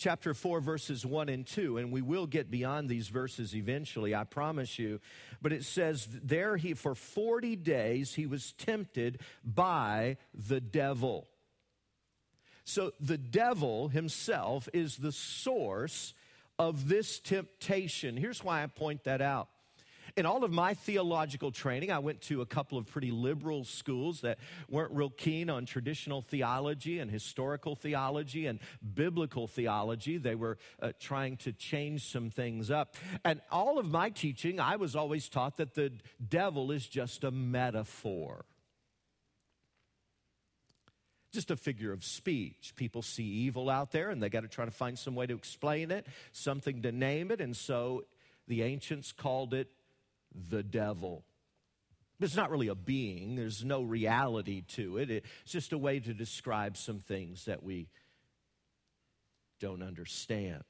chapter 0.00 0.32
4, 0.32 0.60
verses 0.60 1.04
1 1.04 1.28
and 1.28 1.46
2, 1.46 1.76
and 1.76 1.92
we 1.92 2.00
will 2.00 2.26
get 2.26 2.50
beyond 2.50 2.88
these 2.88 3.08
verses 3.08 3.54
eventually, 3.54 4.14
I 4.14 4.24
promise 4.24 4.78
you. 4.78 4.98
But 5.42 5.52
it 5.52 5.64
says, 5.64 6.08
There 6.10 6.56
he, 6.56 6.74
for 6.74 6.94
40 6.94 7.54
days, 7.56 8.14
he 8.14 8.26
was 8.26 8.52
tempted 8.52 9.20
by 9.44 10.16
the 10.34 10.60
devil. 10.60 11.28
So 12.64 12.92
the 12.98 13.18
devil 13.18 13.88
himself 13.88 14.68
is 14.72 14.96
the 14.96 15.12
source 15.12 16.14
of 16.58 16.88
this 16.88 17.20
temptation. 17.20 18.16
Here's 18.16 18.42
why 18.42 18.62
I 18.62 18.66
point 18.66 19.04
that 19.04 19.20
out. 19.20 19.48
In 20.20 20.26
all 20.26 20.44
of 20.44 20.52
my 20.52 20.74
theological 20.74 21.50
training, 21.50 21.90
I 21.90 21.98
went 21.98 22.20
to 22.24 22.42
a 22.42 22.46
couple 22.46 22.76
of 22.76 22.86
pretty 22.86 23.10
liberal 23.10 23.64
schools 23.64 24.20
that 24.20 24.36
weren't 24.68 24.92
real 24.92 25.08
keen 25.08 25.48
on 25.48 25.64
traditional 25.64 26.20
theology 26.20 26.98
and 26.98 27.10
historical 27.10 27.74
theology 27.74 28.46
and 28.46 28.58
biblical 28.94 29.46
theology. 29.46 30.18
They 30.18 30.34
were 30.34 30.58
uh, 30.82 30.92
trying 31.00 31.38
to 31.38 31.54
change 31.54 32.12
some 32.12 32.28
things 32.28 32.70
up. 32.70 32.96
And 33.24 33.40
all 33.50 33.78
of 33.78 33.86
my 33.86 34.10
teaching, 34.10 34.60
I 34.60 34.76
was 34.76 34.94
always 34.94 35.26
taught 35.30 35.56
that 35.56 35.72
the 35.72 35.90
devil 36.28 36.70
is 36.70 36.86
just 36.86 37.24
a 37.24 37.30
metaphor 37.30 38.44
just 41.32 41.52
a 41.52 41.56
figure 41.56 41.92
of 41.92 42.04
speech. 42.04 42.72
People 42.74 43.02
see 43.02 43.22
evil 43.22 43.70
out 43.70 43.92
there 43.92 44.10
and 44.10 44.20
they 44.20 44.28
got 44.28 44.40
to 44.40 44.48
try 44.48 44.64
to 44.64 44.70
find 44.72 44.98
some 44.98 45.14
way 45.14 45.28
to 45.28 45.34
explain 45.34 45.92
it, 45.92 46.04
something 46.32 46.82
to 46.82 46.90
name 46.90 47.30
it. 47.30 47.40
And 47.40 47.56
so 47.56 48.02
the 48.48 48.64
ancients 48.64 49.12
called 49.12 49.54
it 49.54 49.68
the 50.48 50.62
devil. 50.62 51.24
It's 52.20 52.36
not 52.36 52.50
really 52.50 52.68
a 52.68 52.74
being, 52.74 53.36
there's 53.36 53.64
no 53.64 53.82
reality 53.82 54.62
to 54.74 54.98
it. 54.98 55.10
It's 55.10 55.52
just 55.52 55.72
a 55.72 55.78
way 55.78 56.00
to 56.00 56.12
describe 56.12 56.76
some 56.76 56.98
things 56.98 57.46
that 57.46 57.62
we 57.62 57.88
don't 59.58 59.82
understand. 59.82 60.62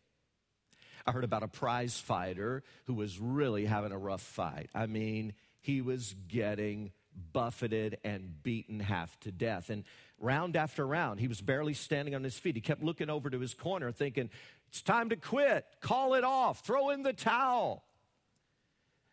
I 1.06 1.12
heard 1.12 1.24
about 1.24 1.42
a 1.42 1.48
prize 1.48 1.98
fighter 1.98 2.62
who 2.84 2.94
was 2.94 3.18
really 3.18 3.64
having 3.64 3.90
a 3.90 3.98
rough 3.98 4.20
fight. 4.20 4.70
I 4.74 4.86
mean, 4.86 5.32
he 5.60 5.80
was 5.80 6.14
getting 6.28 6.92
buffeted 7.32 7.98
and 8.04 8.42
beaten 8.42 8.80
half 8.80 9.18
to 9.20 9.32
death. 9.32 9.70
And 9.70 9.84
round 10.18 10.56
after 10.56 10.86
round, 10.86 11.20
he 11.20 11.28
was 11.28 11.40
barely 11.40 11.74
standing 11.74 12.14
on 12.14 12.22
his 12.22 12.38
feet. 12.38 12.54
He 12.54 12.60
kept 12.60 12.82
looking 12.82 13.10
over 13.10 13.30
to 13.30 13.40
his 13.40 13.54
corner, 13.54 13.90
thinking, 13.92 14.30
It's 14.68 14.82
time 14.82 15.08
to 15.10 15.16
quit, 15.16 15.66
call 15.80 16.14
it 16.14 16.24
off, 16.24 16.64
throw 16.64 16.90
in 16.90 17.02
the 17.02 17.12
towel. 17.12 17.84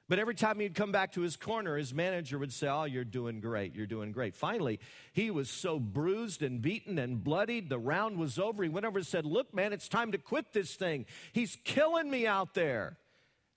But 0.10 0.20
every 0.20 0.36
time 0.36 0.60
he'd 0.60 0.74
come 0.74 0.94
back 0.94 1.14
to 1.14 1.22
his 1.22 1.36
corner, 1.36 1.76
his 1.76 1.94
manager 1.94 2.38
would 2.40 2.54
say, 2.54 2.68
Oh, 2.68 2.86
you're 2.86 3.04
doing 3.04 3.42
great. 3.42 3.76
You're 3.76 3.86
doing 3.86 4.14
great. 4.14 4.36
Finally, 4.36 4.80
he 5.12 5.32
was 5.32 5.50
so 5.50 5.80
bruised 5.80 6.42
and 6.42 6.62
beaten 6.62 6.98
and 6.98 7.22
bloodied, 7.22 7.68
the 7.68 7.80
round 7.80 8.18
was 8.18 8.40
over. 8.40 8.64
He 8.64 8.70
went 8.70 8.86
over 8.86 9.00
and 9.00 9.08
said, 9.08 9.26
Look, 9.26 9.54
man, 9.54 9.74
it's 9.74 9.90
time 9.90 10.14
to 10.14 10.18
quit 10.18 10.54
this 10.54 10.76
thing. 10.76 11.06
He's 11.34 11.58
killing 11.66 12.10
me 12.10 12.26
out 12.26 12.54
there. 12.54 12.98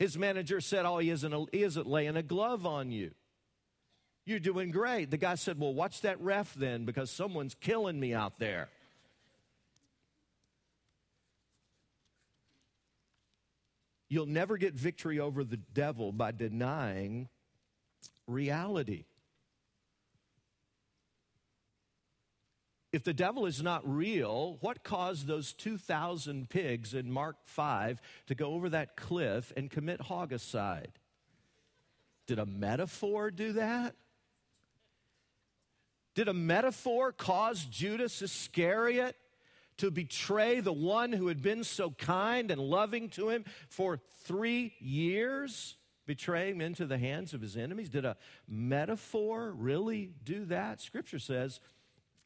His 0.01 0.19
manager 0.19 0.61
said, 0.61 0.87
Oh, 0.87 0.99
he 0.99 1.11
isn't, 1.11 1.51
he 1.53 1.63
isn't 1.63 1.87
laying 1.87 2.17
a 2.17 2.23
glove 2.23 2.67
on 2.67 2.91
you. 2.91 3.13
You're 4.27 4.41
doing 4.41 4.71
great. 4.71 5.11
The 5.11 5.19
guy 5.19 5.37
said, 5.37 5.59
Well, 5.59 5.73
watch 5.73 6.01
that 6.01 6.21
ref 6.21 6.53
then, 6.55 6.85
because 6.85 7.11
someone's 7.11 7.55
killing 7.55 8.01
me 8.01 8.13
out 8.13 8.41
there. 8.41 8.69
You'll 14.11 14.27
never 14.27 14.59
get 14.59 14.75
victory 14.75 15.21
over 15.21 15.45
the 15.45 15.57
devil 15.57 16.11
by 16.11 16.33
denying 16.33 17.29
reality. 18.27 19.05
If 22.93 23.05
the 23.05 23.15
devil 23.15 23.47
is 23.47 23.63
not 23.63 23.89
real, 23.89 24.59
what 24.61 24.83
caused 24.83 25.29
those 25.29 25.53
2,000 25.53 26.51
pigs 26.51 26.93
in 26.93 27.09
Mark 27.13 27.37
5 27.45 28.01
to 28.27 28.35
go 28.35 28.53
over 28.53 28.69
that 28.71 28.97
cliff 28.97 29.53
and 29.57 29.71
commit 29.71 30.01
hogicide? 30.01 30.91
Did 32.27 32.41
a 32.41 32.47
metaphor 32.47 33.31
do 33.31 33.53
that? 33.53 33.95
Did 36.17 36.27
a 36.27 36.35
metaphor 36.35 37.13
cause 37.13 37.65
Judas 37.65 38.23
Iscariot 38.23 39.15
to 39.81 39.91
betray 39.91 40.61
the 40.61 40.73
one 40.73 41.13
who 41.13 41.29
had 41.29 41.41
been 41.43 41.65
so 41.65 41.91
kind 41.91 42.51
and 42.51 42.61
loving 42.61 43.09
to 43.11 43.31
him 43.31 43.45
for 43.69 43.99
three 44.25 44.75
years, 44.79 45.77
betray 46.07 46.51
him 46.51 46.61
into 46.61 46.85
the 46.85 46.99
hands 46.99 47.33
of 47.33 47.41
his 47.41 47.57
enemies? 47.57 47.89
Did 47.89 48.05
a 48.05 48.17
metaphor 48.47 49.53
really 49.53 50.13
do 50.23 50.45
that? 50.47 50.81
Scripture 50.81 51.19
says 51.19 51.61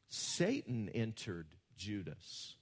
Satan 0.09 0.89
entered 0.89 1.47
Judas. 1.77 2.55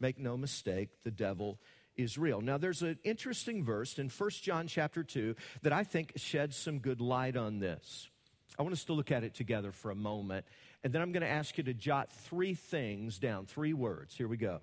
Make 0.00 0.18
no 0.18 0.36
mistake, 0.36 0.90
the 1.02 1.10
devil 1.10 1.58
is 1.96 2.16
real. 2.16 2.40
Now 2.40 2.58
there's 2.58 2.82
an 2.82 2.98
interesting 3.02 3.64
verse 3.64 3.98
in 3.98 4.08
1 4.08 4.30
John 4.40 4.68
chapter 4.68 5.02
2 5.02 5.34
that 5.62 5.72
I 5.72 5.82
think 5.82 6.12
sheds 6.14 6.56
some 6.56 6.78
good 6.78 7.00
light 7.00 7.36
on 7.36 7.58
this. 7.58 8.08
I 8.56 8.62
want 8.62 8.72
us 8.72 8.84
to 8.84 8.92
look 8.92 9.10
at 9.10 9.24
it 9.24 9.34
together 9.34 9.72
for 9.72 9.90
a 9.90 9.96
moment 9.96 10.46
and 10.84 10.92
then 10.92 11.02
I'm 11.02 11.12
going 11.12 11.22
to 11.22 11.28
ask 11.28 11.58
you 11.58 11.64
to 11.64 11.74
jot 11.74 12.10
three 12.10 12.54
things 12.54 13.18
down, 13.18 13.46
three 13.46 13.72
words. 13.72 14.16
Here 14.16 14.28
we 14.28 14.36
go. 14.36 14.60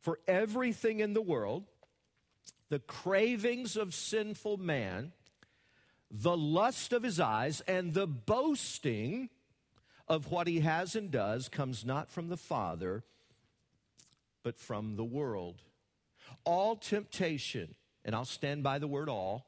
For 0.00 0.18
everything 0.28 1.00
in 1.00 1.14
the 1.14 1.22
world, 1.22 1.64
the 2.68 2.78
cravings 2.78 3.76
of 3.76 3.94
sinful 3.94 4.58
man, 4.58 5.12
the 6.10 6.36
lust 6.36 6.92
of 6.92 7.02
his 7.02 7.18
eyes, 7.18 7.62
and 7.66 7.94
the 7.94 8.06
boasting 8.06 9.30
of 10.06 10.30
what 10.30 10.46
he 10.46 10.60
has 10.60 10.94
and 10.94 11.10
does 11.10 11.48
comes 11.48 11.84
not 11.84 12.10
from 12.10 12.28
the 12.28 12.36
Father, 12.36 13.02
but 14.42 14.58
from 14.58 14.96
the 14.96 15.04
world. 15.04 15.62
All 16.44 16.76
temptation, 16.76 17.74
and 18.04 18.14
I'll 18.14 18.26
stand 18.26 18.62
by 18.62 18.78
the 18.78 18.86
word 18.86 19.08
all, 19.08 19.46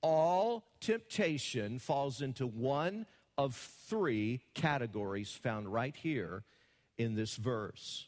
all 0.00 0.64
temptation 0.80 1.78
falls 1.78 2.22
into 2.22 2.46
one 2.46 3.06
of 3.36 3.54
three 3.88 4.40
categories 4.54 5.32
found 5.32 5.72
right 5.72 5.94
here 5.96 6.44
in 6.98 7.14
this 7.14 7.36
verse. 7.36 8.06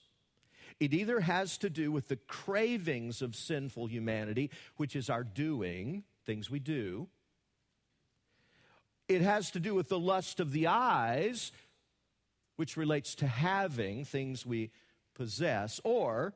It 0.78 0.92
either 0.92 1.20
has 1.20 1.58
to 1.58 1.70
do 1.70 1.90
with 1.90 2.08
the 2.08 2.16
cravings 2.16 3.22
of 3.22 3.34
sinful 3.34 3.86
humanity, 3.86 4.50
which 4.76 4.94
is 4.94 5.08
our 5.08 5.24
doing, 5.24 6.04
things 6.26 6.50
we 6.50 6.58
do. 6.58 7.08
It 9.08 9.22
has 9.22 9.50
to 9.52 9.60
do 9.60 9.74
with 9.74 9.88
the 9.88 9.98
lust 9.98 10.40
of 10.40 10.52
the 10.52 10.66
eyes, 10.66 11.52
which 12.56 12.76
relates 12.76 13.14
to 13.16 13.26
having 13.26 14.04
things 14.04 14.44
we 14.44 14.70
possess, 15.14 15.80
or 15.84 16.34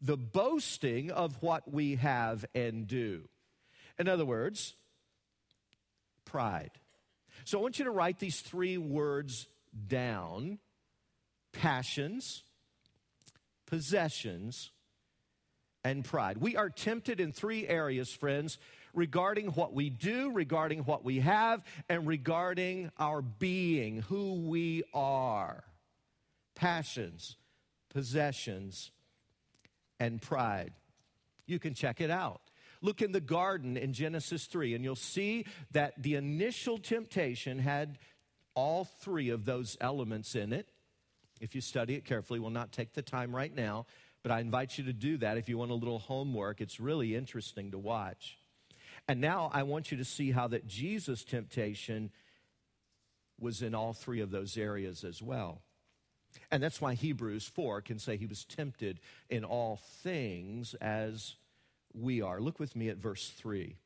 the 0.00 0.16
boasting 0.16 1.10
of 1.10 1.42
what 1.42 1.72
we 1.72 1.96
have 1.96 2.44
and 2.54 2.86
do. 2.86 3.28
In 3.98 4.08
other 4.08 4.24
words, 4.24 4.74
pride. 6.24 6.72
So 7.44 7.58
I 7.58 7.62
want 7.62 7.78
you 7.78 7.84
to 7.86 7.90
write 7.90 8.18
these 8.18 8.40
three 8.40 8.78
words 8.78 9.46
down 9.86 10.58
passions, 11.52 12.42
possessions, 13.66 14.70
and 15.84 16.04
pride. 16.04 16.38
We 16.38 16.56
are 16.56 16.70
tempted 16.70 17.20
in 17.20 17.32
three 17.32 17.66
areas, 17.66 18.12
friends, 18.12 18.58
regarding 18.94 19.48
what 19.48 19.72
we 19.72 19.90
do, 19.90 20.30
regarding 20.32 20.80
what 20.80 21.04
we 21.04 21.20
have, 21.20 21.62
and 21.88 22.06
regarding 22.06 22.90
our 22.98 23.22
being, 23.22 24.02
who 24.02 24.34
we 24.48 24.84
are. 24.94 25.64
Passions, 26.54 27.36
possessions, 27.90 28.90
and 29.98 30.20
pride. 30.20 30.72
You 31.46 31.58
can 31.58 31.74
check 31.74 32.00
it 32.00 32.10
out. 32.10 32.40
Look 32.82 33.00
in 33.00 33.12
the 33.12 33.20
garden 33.20 33.76
in 33.76 33.92
Genesis 33.92 34.46
3, 34.46 34.74
and 34.74 34.84
you'll 34.84 34.96
see 34.96 35.46
that 35.70 36.02
the 36.02 36.16
initial 36.16 36.78
temptation 36.78 37.60
had 37.60 37.96
all 38.54 38.84
three 38.84 39.30
of 39.30 39.44
those 39.44 39.76
elements 39.80 40.34
in 40.34 40.52
it. 40.52 40.68
If 41.40 41.54
you 41.54 41.60
study 41.60 41.94
it 41.94 42.04
carefully, 42.04 42.40
we'll 42.40 42.50
not 42.50 42.72
take 42.72 42.92
the 42.92 43.02
time 43.02 43.34
right 43.34 43.54
now, 43.54 43.86
but 44.22 44.32
I 44.32 44.40
invite 44.40 44.78
you 44.78 44.84
to 44.84 44.92
do 44.92 45.16
that 45.18 45.38
if 45.38 45.48
you 45.48 45.58
want 45.58 45.70
a 45.70 45.74
little 45.74 46.00
homework. 46.00 46.60
It's 46.60 46.80
really 46.80 47.14
interesting 47.14 47.70
to 47.70 47.78
watch. 47.78 48.36
And 49.08 49.20
now 49.20 49.50
I 49.52 49.62
want 49.62 49.90
you 49.90 49.98
to 49.98 50.04
see 50.04 50.32
how 50.32 50.48
that 50.48 50.66
Jesus' 50.66 51.24
temptation 51.24 52.10
was 53.40 53.62
in 53.62 53.74
all 53.74 53.92
three 53.92 54.20
of 54.20 54.30
those 54.30 54.56
areas 54.56 55.04
as 55.04 55.22
well. 55.22 55.62
And 56.50 56.62
that's 56.62 56.80
why 56.80 56.94
Hebrews 56.94 57.46
4 57.46 57.80
can 57.82 57.98
say 57.98 58.16
he 58.16 58.26
was 58.26 58.44
tempted 58.44 59.00
in 59.28 59.44
all 59.44 59.80
things 60.02 60.74
as 60.74 61.34
we 61.94 62.22
are. 62.22 62.40
Look 62.40 62.58
with 62.58 62.76
me 62.76 62.88
at 62.88 62.98
verse 62.98 63.28
3. 63.36 63.76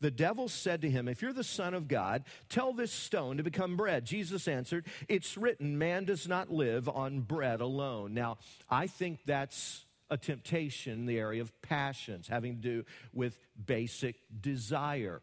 The 0.00 0.10
devil 0.10 0.48
said 0.48 0.82
to 0.82 0.90
him, 0.90 1.08
If 1.08 1.22
you're 1.22 1.32
the 1.32 1.44
Son 1.44 1.72
of 1.72 1.88
God, 1.88 2.24
tell 2.48 2.72
this 2.72 2.92
stone 2.92 3.38
to 3.38 3.42
become 3.42 3.76
bread. 3.76 4.04
Jesus 4.04 4.48
answered, 4.48 4.86
It's 5.08 5.38
written, 5.38 5.78
man 5.78 6.04
does 6.04 6.28
not 6.28 6.50
live 6.50 6.88
on 6.88 7.20
bread 7.20 7.60
alone. 7.60 8.12
Now, 8.12 8.38
I 8.68 8.86
think 8.86 9.20
that's 9.24 9.86
a 10.10 10.18
temptation 10.18 10.92
in 10.92 11.06
the 11.06 11.18
area 11.18 11.40
of 11.40 11.62
passions, 11.62 12.28
having 12.28 12.56
to 12.56 12.60
do 12.60 12.84
with 13.12 13.38
basic 13.64 14.16
desire. 14.40 15.22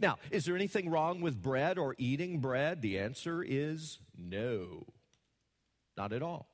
Now, 0.00 0.18
is 0.30 0.44
there 0.44 0.56
anything 0.56 0.90
wrong 0.90 1.20
with 1.20 1.40
bread 1.40 1.78
or 1.78 1.94
eating 1.98 2.40
bread? 2.40 2.82
The 2.82 2.98
answer 2.98 3.42
is 3.42 3.98
no, 4.16 4.86
not 5.96 6.12
at 6.12 6.22
all. 6.22 6.48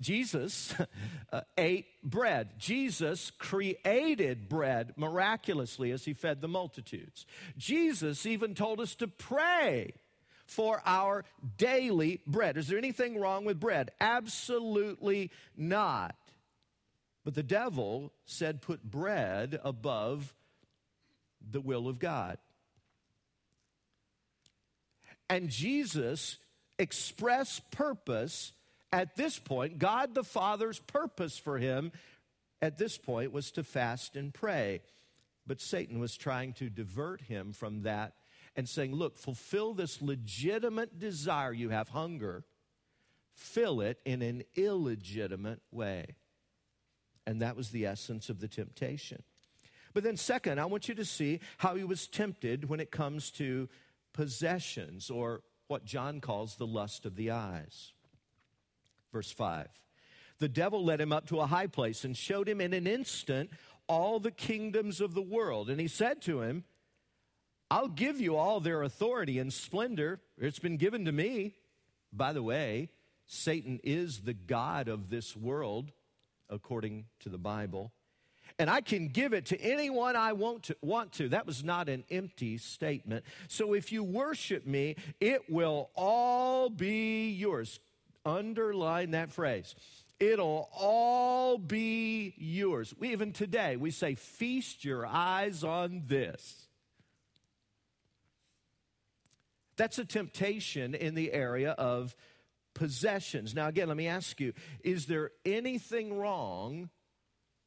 Jesus 0.00 0.74
uh, 1.32 1.40
ate 1.56 1.86
bread. 2.02 2.50
Jesus 2.58 3.30
created 3.38 4.48
bread 4.48 4.94
miraculously 4.96 5.90
as 5.90 6.04
he 6.04 6.14
fed 6.14 6.40
the 6.40 6.48
multitudes. 6.48 7.26
Jesus 7.56 8.26
even 8.26 8.54
told 8.54 8.80
us 8.80 8.94
to 8.96 9.08
pray 9.08 9.94
for 10.46 10.80
our 10.86 11.24
daily 11.58 12.20
bread. 12.26 12.56
Is 12.56 12.68
there 12.68 12.78
anything 12.78 13.18
wrong 13.18 13.44
with 13.44 13.58
bread? 13.58 13.90
Absolutely 14.00 15.30
not. 15.56 16.14
But 17.24 17.34
the 17.34 17.42
devil 17.42 18.12
said, 18.24 18.62
put 18.62 18.84
bread 18.84 19.58
above 19.64 20.32
the 21.50 21.60
will 21.60 21.88
of 21.88 21.98
God. 21.98 22.38
And 25.28 25.50
Jesus' 25.50 26.36
express 26.78 27.60
purpose 27.72 28.52
at 28.96 29.14
this 29.14 29.38
point, 29.38 29.78
God 29.78 30.14
the 30.14 30.24
Father's 30.24 30.78
purpose 30.78 31.36
for 31.36 31.58
him 31.58 31.92
at 32.62 32.78
this 32.78 32.96
point 32.96 33.30
was 33.30 33.50
to 33.52 33.62
fast 33.62 34.16
and 34.16 34.32
pray. 34.32 34.80
But 35.46 35.60
Satan 35.60 35.98
was 35.98 36.16
trying 36.16 36.54
to 36.54 36.70
divert 36.70 37.20
him 37.20 37.52
from 37.52 37.82
that 37.82 38.14
and 38.56 38.66
saying, 38.66 38.94
Look, 38.94 39.18
fulfill 39.18 39.74
this 39.74 40.00
legitimate 40.00 40.98
desire 40.98 41.52
you 41.52 41.68
have, 41.68 41.90
hunger, 41.90 42.44
fill 43.34 43.82
it 43.82 43.98
in 44.06 44.22
an 44.22 44.44
illegitimate 44.54 45.60
way. 45.70 46.16
And 47.26 47.42
that 47.42 47.54
was 47.54 47.70
the 47.70 47.84
essence 47.84 48.30
of 48.30 48.40
the 48.40 48.48
temptation. 48.48 49.22
But 49.92 50.04
then, 50.04 50.16
second, 50.16 50.58
I 50.58 50.64
want 50.64 50.88
you 50.88 50.94
to 50.94 51.04
see 51.04 51.40
how 51.58 51.74
he 51.74 51.84
was 51.84 52.06
tempted 52.06 52.70
when 52.70 52.80
it 52.80 52.90
comes 52.90 53.30
to 53.32 53.68
possessions 54.14 55.10
or 55.10 55.42
what 55.68 55.84
John 55.84 56.22
calls 56.22 56.56
the 56.56 56.66
lust 56.66 57.04
of 57.04 57.14
the 57.14 57.30
eyes. 57.30 57.92
Verse 59.16 59.32
5. 59.32 59.66
The 60.40 60.48
devil 60.50 60.84
led 60.84 61.00
him 61.00 61.10
up 61.10 61.26
to 61.28 61.40
a 61.40 61.46
high 61.46 61.68
place 61.68 62.04
and 62.04 62.14
showed 62.14 62.46
him 62.46 62.60
in 62.60 62.74
an 62.74 62.86
instant 62.86 63.48
all 63.86 64.20
the 64.20 64.30
kingdoms 64.30 65.00
of 65.00 65.14
the 65.14 65.22
world. 65.22 65.70
And 65.70 65.80
he 65.80 65.88
said 65.88 66.20
to 66.22 66.42
him, 66.42 66.64
I'll 67.70 67.88
give 67.88 68.20
you 68.20 68.36
all 68.36 68.60
their 68.60 68.82
authority 68.82 69.38
and 69.38 69.50
splendor. 69.50 70.20
It's 70.36 70.58
been 70.58 70.76
given 70.76 71.06
to 71.06 71.12
me. 71.12 71.54
By 72.12 72.34
the 72.34 72.42
way, 72.42 72.90
Satan 73.26 73.80
is 73.82 74.20
the 74.20 74.34
God 74.34 74.86
of 74.86 75.08
this 75.08 75.34
world, 75.34 75.92
according 76.50 77.06
to 77.20 77.30
the 77.30 77.38
Bible. 77.38 77.92
and 78.58 78.70
I 78.70 78.80
can 78.80 79.08
give 79.08 79.32
it 79.32 79.46
to 79.46 79.60
anyone 79.60 80.16
I 80.16 80.32
want 80.32 80.64
to, 80.64 80.76
want 80.80 81.12
to. 81.14 81.28
That 81.28 81.46
was 81.46 81.62
not 81.62 81.88
an 81.88 82.04
empty 82.10 82.58
statement. 82.58 83.24
So 83.48 83.74
if 83.74 83.92
you 83.92 84.02
worship 84.02 84.66
me, 84.66 84.96
it 85.20 85.50
will 85.50 85.90
all 85.94 86.70
be 86.70 87.30
yours. 87.30 87.80
Underline 88.26 89.12
that 89.12 89.32
phrase. 89.32 89.74
It'll 90.18 90.68
all 90.74 91.56
be 91.56 92.34
yours. 92.36 92.92
We, 92.98 93.12
even 93.12 93.32
today, 93.32 93.76
we 93.76 93.90
say, 93.90 94.14
Feast 94.16 94.84
your 94.84 95.06
eyes 95.06 95.62
on 95.62 96.02
this. 96.06 96.66
That's 99.76 99.98
a 99.98 100.04
temptation 100.04 100.94
in 100.94 101.14
the 101.14 101.32
area 101.32 101.72
of 101.72 102.16
possessions. 102.74 103.54
Now, 103.54 103.68
again, 103.68 103.88
let 103.88 103.96
me 103.96 104.08
ask 104.08 104.40
you 104.40 104.52
is 104.82 105.06
there 105.06 105.30
anything 105.44 106.16
wrong 106.16 106.90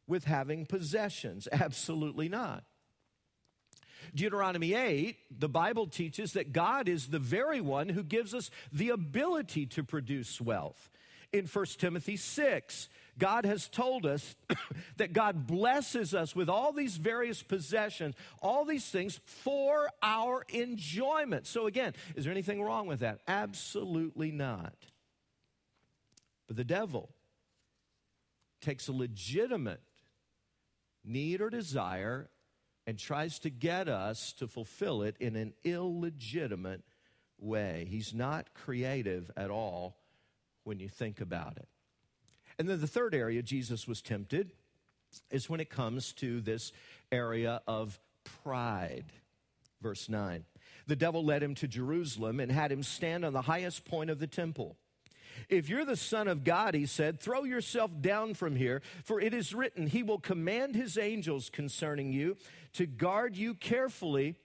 with 0.08 0.26
having 0.26 0.66
possessions? 0.66 1.48
Absolutely 1.52 2.30
not. 2.30 2.64
Deuteronomy 4.16 4.74
8, 4.74 5.18
the 5.40 5.50
Bible 5.50 5.88
teaches 5.88 6.34
that 6.34 6.54
God 6.54 6.88
is 6.88 7.08
the 7.08 7.20
very 7.20 7.62
one 7.62 7.90
who 7.90 8.04
gives 8.04 8.34
us 8.34 8.50
the 8.72 8.90
ability 8.90 9.66
to 9.68 9.84
produce 9.84 10.40
wealth. 10.42 10.90
In 11.32 11.46
1 11.46 11.66
Timothy 11.78 12.18
6, 12.18 12.90
God 13.20 13.46
has 13.46 13.68
told 13.68 14.06
us 14.06 14.36
that 14.98 15.14
God 15.14 15.46
blesses 15.46 16.16
us 16.16 16.36
with 16.36 16.50
all 16.50 16.72
these 16.72 16.98
various 16.98 17.44
possessions, 17.44 18.16
all 18.42 18.66
these 18.66 18.86
things 18.86 19.20
for 19.26 19.90
our 20.02 20.44
enjoyment. 20.50 21.46
So, 21.46 21.68
again, 21.68 21.94
is 22.16 22.24
there 22.24 22.32
anything 22.32 22.64
wrong 22.64 22.88
with 22.88 23.02
that? 23.02 23.20
Absolutely 23.28 24.32
not. 24.32 24.74
But 26.48 26.58
the 26.58 26.64
devil 26.64 27.10
takes 28.62 28.88
a 28.88 28.92
legitimate 28.92 29.82
need 31.06 31.42
or 31.42 31.50
desire 31.50 32.30
and 32.90 32.98
tries 32.98 33.38
to 33.38 33.52
get 33.52 33.88
us 33.88 34.34
to 34.34 34.48
fulfill 34.48 35.04
it 35.04 35.16
in 35.20 35.36
an 35.36 35.54
illegitimate 35.64 36.82
way. 37.38 37.86
He's 37.88 38.16
not 38.16 38.56
creative 38.56 39.30
at 39.38 39.52
all 39.52 39.96
when 40.64 40.80
you 40.80 40.90
think 40.90 41.22
about 41.22 41.58
it. 41.58 41.68
And 42.58 42.68
then 42.68 42.82
the 42.82 42.88
third 42.88 43.14
area 43.14 43.44
Jesus 43.44 43.88
was 43.88 44.02
tempted 44.02 44.54
is 45.30 45.48
when 45.48 45.60
it 45.60 45.70
comes 45.70 46.14
to 46.14 46.42
this 46.42 46.72
area 47.12 47.62
of 47.68 48.00
pride. 48.42 49.06
Verse 49.84 50.10
9. 50.10 50.44
The 50.88 50.96
devil 50.96 51.24
led 51.24 51.44
him 51.44 51.54
to 51.56 51.68
Jerusalem 51.68 52.40
and 52.40 52.52
had 52.52 52.72
him 52.72 52.82
stand 52.82 53.24
on 53.24 53.34
the 53.34 53.44
highest 53.44 53.86
point 53.86 54.10
of 54.10 54.18
the 54.18 54.26
temple. 54.26 54.78
If 55.48 55.70
you're 55.70 55.86
the 55.86 55.96
Son 55.96 56.28
of 56.28 56.44
God, 56.44 56.76
he 56.76 56.86
said, 56.86 57.20
throw 57.20 57.44
yourself 57.44 57.92
down 58.02 58.34
from 58.34 58.56
here, 58.56 58.82
for 59.04 59.22
it 59.22 59.34
is 59.34 59.54
written, 59.54 59.88
He 59.88 60.04
will 60.04 60.20
command 60.20 60.76
His 60.76 60.98
angels 60.98 61.50
concerning 61.50 62.12
you 62.12 62.38
to 62.74 62.86
guard 62.86 63.36
you 63.36 63.54
carefully, 63.54 64.36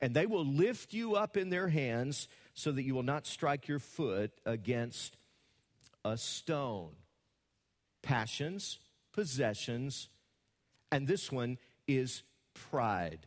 and 0.00 0.14
they 0.14 0.26
will 0.26 0.44
lift 0.44 0.92
you 0.92 1.14
up 1.14 1.36
in 1.36 1.50
their 1.50 1.68
hands 1.68 2.28
so 2.54 2.72
that 2.72 2.82
you 2.82 2.94
will 2.94 3.02
not 3.02 3.26
strike 3.26 3.68
your 3.68 3.78
foot 3.78 4.32
against 4.44 5.16
a 6.04 6.16
stone. 6.16 6.90
Passions, 8.02 8.78
possessions, 9.12 10.08
and 10.90 11.06
this 11.06 11.30
one 11.30 11.58
is 11.86 12.22
pride. 12.54 13.26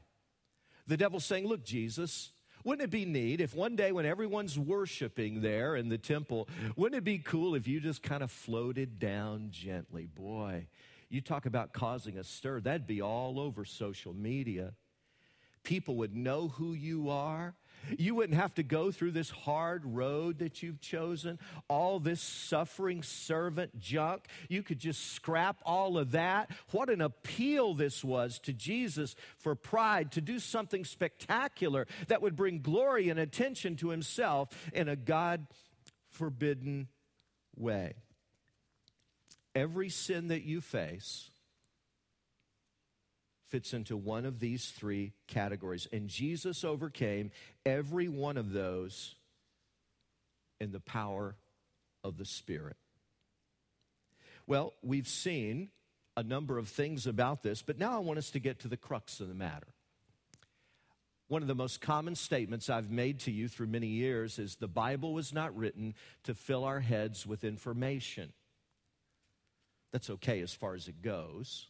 The 0.87 0.97
devil's 0.97 1.25
saying, 1.25 1.47
Look, 1.47 1.63
Jesus, 1.63 2.31
wouldn't 2.63 2.83
it 2.83 2.91
be 2.91 3.05
neat 3.05 3.41
if 3.41 3.55
one 3.55 3.75
day 3.75 3.91
when 3.91 4.05
everyone's 4.05 4.57
worshiping 4.57 5.41
there 5.41 5.75
in 5.75 5.89
the 5.89 5.97
temple, 5.97 6.47
wouldn't 6.75 6.97
it 6.97 7.03
be 7.03 7.19
cool 7.19 7.55
if 7.55 7.67
you 7.67 7.79
just 7.79 8.03
kind 8.03 8.23
of 8.23 8.31
floated 8.31 8.99
down 8.99 9.49
gently? 9.51 10.05
Boy, 10.05 10.67
you 11.09 11.21
talk 11.21 11.45
about 11.45 11.73
causing 11.73 12.17
a 12.17 12.23
stir, 12.23 12.61
that'd 12.61 12.87
be 12.87 13.01
all 13.01 13.39
over 13.39 13.65
social 13.65 14.13
media. 14.13 14.73
People 15.63 15.97
would 15.97 16.15
know 16.15 16.47
who 16.47 16.73
you 16.73 17.09
are. 17.09 17.53
You 17.97 18.15
wouldn't 18.15 18.39
have 18.39 18.53
to 18.55 18.63
go 18.63 18.91
through 18.91 19.11
this 19.11 19.29
hard 19.29 19.85
road 19.85 20.39
that 20.39 20.61
you've 20.61 20.81
chosen, 20.81 21.39
all 21.67 21.99
this 21.99 22.21
suffering 22.21 23.03
servant 23.03 23.79
junk. 23.79 24.27
You 24.49 24.63
could 24.63 24.79
just 24.79 25.13
scrap 25.13 25.61
all 25.65 25.97
of 25.97 26.11
that. 26.11 26.51
What 26.71 26.89
an 26.89 27.01
appeal 27.01 27.73
this 27.73 28.03
was 28.03 28.39
to 28.39 28.53
Jesus 28.53 29.15
for 29.37 29.55
pride 29.55 30.11
to 30.13 30.21
do 30.21 30.39
something 30.39 30.85
spectacular 30.85 31.87
that 32.07 32.21
would 32.21 32.35
bring 32.35 32.61
glory 32.61 33.09
and 33.09 33.19
attention 33.19 33.75
to 33.77 33.89
himself 33.89 34.49
in 34.73 34.87
a 34.87 34.95
God 34.95 35.47
forbidden 36.09 36.87
way. 37.55 37.93
Every 39.53 39.89
sin 39.89 40.29
that 40.29 40.43
you 40.43 40.61
face 40.61 41.29
fits 43.51 43.73
into 43.73 43.97
one 43.97 44.25
of 44.25 44.39
these 44.39 44.69
three 44.69 45.11
categories. 45.27 45.87
And 45.91 46.07
Jesus 46.07 46.63
overcame 46.63 47.31
every 47.65 48.07
one 48.07 48.37
of 48.37 48.53
those 48.53 49.13
in 50.61 50.71
the 50.71 50.79
power 50.79 51.35
of 52.03 52.17
the 52.17 52.25
Spirit. 52.25 52.77
Well, 54.47 54.73
we've 54.81 55.07
seen 55.07 55.69
a 56.15 56.23
number 56.23 56.57
of 56.57 56.69
things 56.69 57.05
about 57.05 57.43
this, 57.43 57.61
but 57.61 57.77
now 57.77 57.95
I 57.95 57.99
want 57.99 58.19
us 58.19 58.31
to 58.31 58.39
get 58.39 58.59
to 58.59 58.67
the 58.67 58.77
crux 58.77 59.19
of 59.19 59.27
the 59.27 59.35
matter. 59.35 59.67
One 61.27 61.41
of 61.41 61.47
the 61.47 61.55
most 61.55 61.81
common 61.81 62.15
statements 62.15 62.69
I've 62.69 62.91
made 62.91 63.19
to 63.21 63.31
you 63.31 63.47
through 63.47 63.67
many 63.67 63.87
years 63.87 64.39
is 64.39 64.55
the 64.55 64.67
Bible 64.67 65.13
was 65.13 65.33
not 65.33 65.55
written 65.55 65.93
to 66.23 66.33
fill 66.33 66.63
our 66.63 66.79
heads 66.79 67.25
with 67.25 67.43
information. 67.43 68.33
That's 69.91 70.09
okay 70.09 70.41
as 70.41 70.53
far 70.53 70.73
as 70.73 70.87
it 70.87 71.01
goes. 71.01 71.67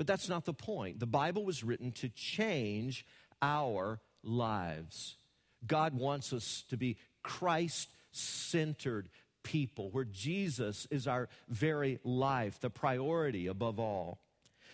But 0.00 0.06
that's 0.06 0.30
not 0.30 0.46
the 0.46 0.54
point. 0.54 0.98
The 0.98 1.04
Bible 1.04 1.44
was 1.44 1.62
written 1.62 1.92
to 1.92 2.08
change 2.08 3.04
our 3.42 4.00
lives. 4.22 5.18
God 5.66 5.92
wants 5.92 6.32
us 6.32 6.64
to 6.70 6.78
be 6.78 6.96
Christ 7.22 7.90
centered 8.10 9.10
people, 9.42 9.90
where 9.90 10.06
Jesus 10.06 10.86
is 10.90 11.06
our 11.06 11.28
very 11.50 11.98
life, 12.02 12.58
the 12.60 12.70
priority 12.70 13.46
above 13.46 13.78
all. 13.78 14.22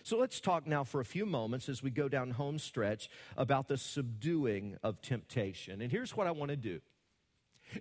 So 0.03 0.17
let's 0.17 0.39
talk 0.39 0.65
now 0.65 0.85
for 0.85 1.01
a 1.01 1.05
few 1.05 1.25
moments 1.25 1.67
as 1.67 1.83
we 1.83 1.91
go 1.91 2.07
down 2.07 2.31
home 2.31 2.57
stretch 2.57 3.09
about 3.35 3.67
the 3.67 3.77
subduing 3.77 4.77
of 4.81 5.01
temptation. 5.01 5.81
And 5.81 5.91
here's 5.91 6.15
what 6.15 6.27
I 6.27 6.31
want 6.31 6.51
to 6.51 6.55
do. 6.55 6.79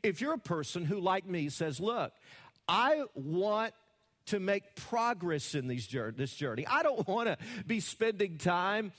If 0.03 0.21
you're 0.21 0.35
a 0.35 0.39
person 0.39 0.85
who, 0.85 0.99
like 0.99 1.29
me, 1.29 1.49
says, 1.49 1.79
Look, 1.79 2.13
I 2.67 3.05
want 3.15 3.73
to 4.27 4.41
make 4.41 4.77
progress 4.77 5.55
in 5.55 5.69
these, 5.69 5.89
this 6.17 6.35
journey. 6.35 6.67
I 6.67 6.83
don't 6.83 7.07
want 7.07 7.29
to 7.29 7.39
be 7.67 7.81
spending 7.81 8.39
time 8.39 8.93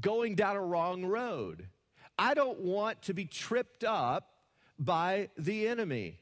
going 0.00 0.34
down 0.34 0.56
a 0.56 0.62
wrong 0.62 1.04
road. 1.04 1.66
I 2.18 2.34
don't 2.34 2.60
want 2.60 3.02
to 3.02 3.14
be 3.14 3.26
tripped 3.26 3.84
up 3.84 4.28
by 4.78 5.28
the 5.36 5.68
enemy. 5.68 6.18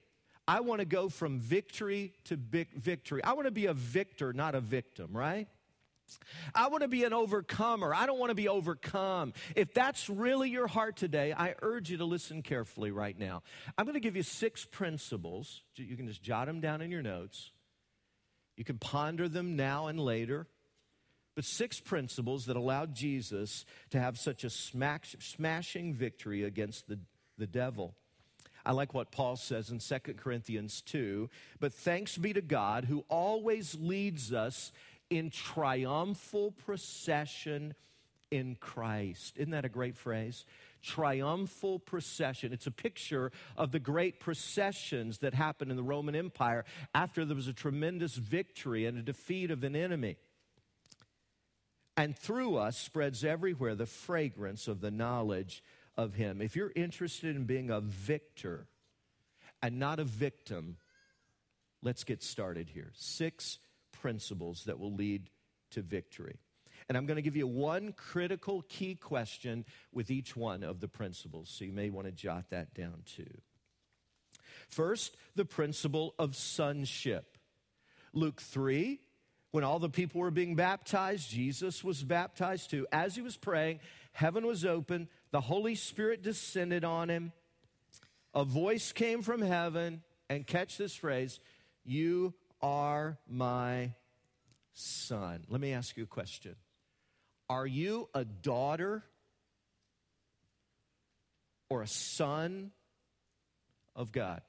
I 0.46 0.60
want 0.60 0.80
to 0.80 0.84
go 0.84 1.08
from 1.08 1.40
victory 1.40 2.12
to 2.24 2.36
victory. 2.36 3.24
I 3.24 3.32
want 3.32 3.46
to 3.46 3.52
be 3.52 3.66
a 3.66 3.74
victor, 3.74 4.32
not 4.32 4.54
a 4.54 4.60
victim, 4.60 5.16
right? 5.16 5.48
I 6.54 6.68
want 6.68 6.82
to 6.82 6.88
be 6.88 7.04
an 7.04 7.14
overcomer. 7.14 7.94
I 7.94 8.04
don't 8.04 8.18
want 8.18 8.28
to 8.28 8.34
be 8.34 8.46
overcome. 8.46 9.32
If 9.56 9.72
that's 9.72 10.10
really 10.10 10.50
your 10.50 10.66
heart 10.66 10.96
today, 10.96 11.32
I 11.32 11.54
urge 11.62 11.90
you 11.90 11.96
to 11.96 12.04
listen 12.04 12.42
carefully 12.42 12.90
right 12.90 13.18
now. 13.18 13.42
I'm 13.78 13.86
going 13.86 13.94
to 13.94 14.00
give 14.00 14.14
you 14.14 14.22
six 14.22 14.66
principles. 14.66 15.62
You 15.76 15.96
can 15.96 16.06
just 16.06 16.22
jot 16.22 16.46
them 16.46 16.60
down 16.60 16.82
in 16.82 16.90
your 16.90 17.02
notes 17.02 17.52
you 18.56 18.64
can 18.64 18.78
ponder 18.78 19.28
them 19.28 19.56
now 19.56 19.86
and 19.86 19.98
later. 19.98 20.46
But 21.34 21.44
six 21.44 21.80
principles 21.80 22.46
that 22.46 22.56
allowed 22.56 22.94
Jesus 22.94 23.64
to 23.90 24.00
have 24.00 24.18
such 24.18 24.44
a 24.44 24.50
smash, 24.50 25.16
smashing 25.18 25.94
victory 25.94 26.44
against 26.44 26.86
the, 26.86 26.98
the 27.38 27.46
devil. 27.46 27.94
I 28.64 28.72
like 28.72 28.94
what 28.94 29.10
Paul 29.10 29.36
says 29.36 29.70
in 29.70 29.78
2 29.78 30.14
Corinthians 30.14 30.80
2. 30.82 31.28
But 31.60 31.74
thanks 31.74 32.16
be 32.16 32.32
to 32.32 32.40
God 32.40 32.84
who 32.84 33.04
always 33.08 33.76
leads 33.78 34.32
us 34.32 34.72
in 35.10 35.30
triumphal 35.30 36.52
procession 36.52 37.74
in 38.30 38.56
Christ. 38.58 39.36
Isn't 39.36 39.50
that 39.50 39.64
a 39.64 39.68
great 39.68 39.96
phrase? 39.96 40.44
Triumphal 40.84 41.78
procession. 41.78 42.52
It's 42.52 42.66
a 42.66 42.70
picture 42.70 43.32
of 43.56 43.72
the 43.72 43.80
great 43.80 44.20
processions 44.20 45.18
that 45.18 45.34
happened 45.34 45.70
in 45.70 45.76
the 45.76 45.82
Roman 45.82 46.14
Empire 46.14 46.64
after 46.94 47.24
there 47.24 47.36
was 47.36 47.48
a 47.48 47.52
tremendous 47.52 48.14
victory 48.14 48.86
and 48.86 48.98
a 48.98 49.02
defeat 49.02 49.50
of 49.50 49.64
an 49.64 49.74
enemy. 49.74 50.16
And 51.96 52.16
through 52.16 52.56
us 52.56 52.76
spreads 52.76 53.24
everywhere 53.24 53.74
the 53.74 53.86
fragrance 53.86 54.68
of 54.68 54.80
the 54.80 54.90
knowledge 54.90 55.62
of 55.96 56.14
Him. 56.14 56.40
If 56.40 56.56
you're 56.56 56.72
interested 56.74 57.36
in 57.36 57.44
being 57.44 57.70
a 57.70 57.80
victor 57.80 58.66
and 59.62 59.78
not 59.78 60.00
a 60.00 60.04
victim, 60.04 60.76
let's 61.82 62.04
get 62.04 62.22
started 62.22 62.68
here. 62.68 62.90
Six 62.94 63.58
principles 63.92 64.64
that 64.64 64.78
will 64.78 64.92
lead 64.92 65.30
to 65.70 65.82
victory. 65.82 66.38
And 66.88 66.98
I'm 66.98 67.06
going 67.06 67.16
to 67.16 67.22
give 67.22 67.36
you 67.36 67.46
one 67.46 67.92
critical 67.92 68.62
key 68.68 68.94
question 68.94 69.64
with 69.92 70.10
each 70.10 70.36
one 70.36 70.62
of 70.62 70.80
the 70.80 70.88
principles. 70.88 71.48
So 71.50 71.64
you 71.64 71.72
may 71.72 71.90
want 71.90 72.06
to 72.06 72.12
jot 72.12 72.50
that 72.50 72.74
down 72.74 73.02
too. 73.06 73.30
First, 74.68 75.16
the 75.34 75.44
principle 75.44 76.14
of 76.18 76.36
sonship. 76.36 77.38
Luke 78.12 78.40
3, 78.40 79.00
When 79.50 79.64
all 79.64 79.78
the 79.78 79.88
people 79.88 80.20
were 80.20 80.30
being 80.30 80.56
baptized, 80.56 81.30
Jesus 81.30 81.84
was 81.84 82.02
baptized 82.02 82.70
too. 82.70 82.86
As 82.92 83.14
he 83.14 83.22
was 83.22 83.36
praying, 83.36 83.80
heaven 84.12 84.46
was 84.46 84.64
open, 84.64 85.08
the 85.30 85.40
Holy 85.40 85.74
Spirit 85.74 86.22
descended 86.22 86.84
on 86.84 87.08
him. 87.08 87.32
A 88.34 88.44
voice 88.44 88.92
came 88.92 89.22
from 89.22 89.40
heaven, 89.40 90.02
and 90.28 90.46
catch 90.46 90.76
this 90.76 90.94
phrase, 90.94 91.38
you 91.84 92.34
are 92.60 93.18
my 93.28 93.94
son. 94.72 95.44
Let 95.48 95.60
me 95.60 95.72
ask 95.72 95.96
you 95.96 96.04
a 96.04 96.06
question. 96.06 96.56
Are 97.48 97.66
you 97.66 98.08
a 98.14 98.24
daughter 98.24 99.04
or 101.68 101.82
a 101.82 101.86
son 101.86 102.70
of 103.94 104.12
God? 104.12 104.40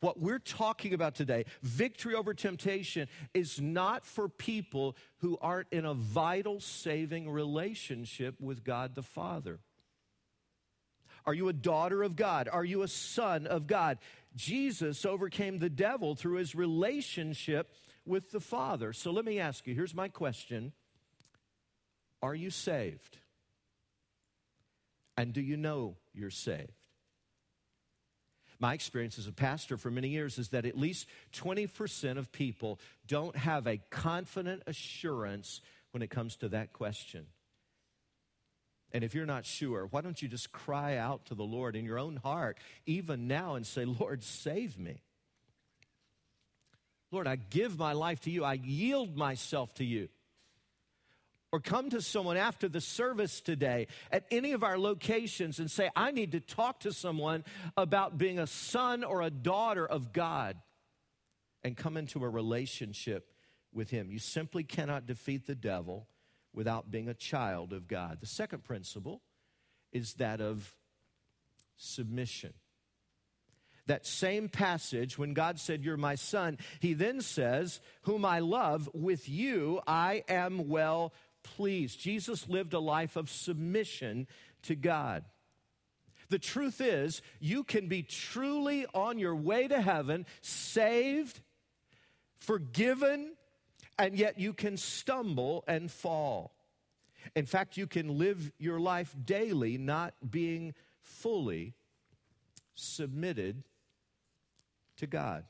What 0.00 0.20
we're 0.20 0.38
talking 0.38 0.92
about 0.92 1.14
today, 1.14 1.46
victory 1.62 2.14
over 2.14 2.34
temptation, 2.34 3.08
is 3.32 3.58
not 3.58 4.04
for 4.04 4.28
people 4.28 4.96
who 5.20 5.38
aren't 5.40 5.68
in 5.72 5.86
a 5.86 5.94
vital 5.94 6.60
saving 6.60 7.30
relationship 7.30 8.38
with 8.38 8.64
God 8.64 8.94
the 8.94 9.02
Father. 9.02 9.60
Are 11.24 11.32
you 11.32 11.48
a 11.48 11.54
daughter 11.54 12.02
of 12.02 12.16
God? 12.16 12.50
Are 12.52 12.66
you 12.66 12.82
a 12.82 12.88
son 12.88 13.46
of 13.46 13.66
God? 13.66 13.96
Jesus 14.36 15.06
overcame 15.06 15.58
the 15.58 15.70
devil 15.70 16.14
through 16.14 16.36
his 16.36 16.54
relationship 16.54 17.72
with 18.04 18.30
the 18.30 18.40
Father. 18.40 18.92
So 18.92 19.10
let 19.10 19.24
me 19.24 19.40
ask 19.40 19.66
you 19.66 19.74
here's 19.74 19.94
my 19.94 20.08
question 20.08 20.72
Are 22.24 22.34
you 22.34 22.48
saved? 22.48 23.18
And 25.18 25.34
do 25.34 25.42
you 25.42 25.58
know 25.58 25.96
you're 26.14 26.30
saved? 26.30 26.72
My 28.58 28.72
experience 28.72 29.18
as 29.18 29.26
a 29.26 29.32
pastor 29.32 29.76
for 29.76 29.90
many 29.90 30.08
years 30.08 30.38
is 30.38 30.48
that 30.48 30.64
at 30.64 30.78
least 30.78 31.06
20% 31.34 32.16
of 32.16 32.32
people 32.32 32.80
don't 33.06 33.36
have 33.36 33.66
a 33.66 33.76
confident 33.90 34.62
assurance 34.66 35.60
when 35.90 36.02
it 36.02 36.08
comes 36.08 36.36
to 36.36 36.48
that 36.48 36.72
question. 36.72 37.26
And 38.90 39.04
if 39.04 39.14
you're 39.14 39.26
not 39.26 39.44
sure, 39.44 39.86
why 39.90 40.00
don't 40.00 40.22
you 40.22 40.26
just 40.26 40.50
cry 40.50 40.96
out 40.96 41.26
to 41.26 41.34
the 41.34 41.44
Lord 41.44 41.76
in 41.76 41.84
your 41.84 41.98
own 41.98 42.16
heart, 42.16 42.56
even 42.86 43.28
now, 43.28 43.56
and 43.56 43.66
say, 43.66 43.84
Lord, 43.84 44.22
save 44.22 44.78
me. 44.78 45.02
Lord, 47.10 47.26
I 47.26 47.36
give 47.36 47.78
my 47.78 47.92
life 47.92 48.20
to 48.20 48.30
you. 48.30 48.44
I 48.44 48.54
yield 48.54 49.14
myself 49.14 49.74
to 49.74 49.84
you 49.84 50.08
or 51.54 51.60
come 51.60 51.88
to 51.88 52.02
someone 52.02 52.36
after 52.36 52.68
the 52.68 52.80
service 52.80 53.40
today 53.40 53.86
at 54.10 54.24
any 54.32 54.50
of 54.50 54.64
our 54.64 54.76
locations 54.76 55.60
and 55.60 55.70
say, 55.70 55.88
I 55.94 56.10
need 56.10 56.32
to 56.32 56.40
talk 56.40 56.80
to 56.80 56.92
someone 56.92 57.44
about 57.76 58.18
being 58.18 58.40
a 58.40 58.46
son 58.48 59.04
or 59.04 59.22
a 59.22 59.30
daughter 59.30 59.86
of 59.86 60.12
God 60.12 60.56
and 61.62 61.76
come 61.76 61.96
into 61.96 62.24
a 62.24 62.28
relationship 62.28 63.30
with 63.72 63.88
Him. 63.88 64.10
You 64.10 64.18
simply 64.18 64.64
cannot 64.64 65.06
defeat 65.06 65.46
the 65.46 65.54
devil 65.54 66.08
without 66.52 66.90
being 66.90 67.08
a 67.08 67.14
child 67.14 67.72
of 67.72 67.86
God. 67.86 68.18
The 68.20 68.26
second 68.26 68.64
principle 68.64 69.22
is 69.92 70.14
that 70.14 70.40
of 70.40 70.74
submission. 71.76 72.52
That 73.86 74.06
same 74.06 74.48
passage, 74.48 75.18
when 75.18 75.34
God 75.34 75.60
said, 75.60 75.84
You're 75.84 75.96
my 75.96 76.16
son, 76.16 76.58
he 76.80 76.94
then 76.94 77.20
says, 77.20 77.80
Whom 78.02 78.24
I 78.24 78.40
love, 78.40 78.88
with 78.92 79.28
you 79.28 79.80
I 79.86 80.24
am 80.28 80.68
well 80.68 81.12
pleased. 81.44 82.00
Jesus 82.00 82.48
lived 82.48 82.74
a 82.74 82.80
life 82.80 83.14
of 83.14 83.30
submission 83.30 84.26
to 84.62 84.74
God. 84.74 85.24
The 86.30 86.38
truth 86.38 86.80
is, 86.80 87.22
you 87.38 87.62
can 87.62 87.86
be 87.86 88.02
truly 88.02 88.86
on 88.94 89.18
your 89.18 89.36
way 89.36 89.68
to 89.68 89.80
heaven, 89.80 90.26
saved, 90.40 91.40
forgiven, 92.34 93.34
and 93.98 94.16
yet 94.16 94.40
you 94.40 94.52
can 94.52 94.76
stumble 94.76 95.62
and 95.68 95.90
fall. 95.90 96.52
In 97.36 97.46
fact, 97.46 97.76
you 97.76 97.86
can 97.86 98.18
live 98.18 98.50
your 98.58 98.80
life 98.80 99.14
daily 99.24 99.78
not 99.78 100.14
being 100.28 100.74
fully 101.02 101.74
submitted 102.74 103.62
to 104.96 105.06
God. 105.06 105.44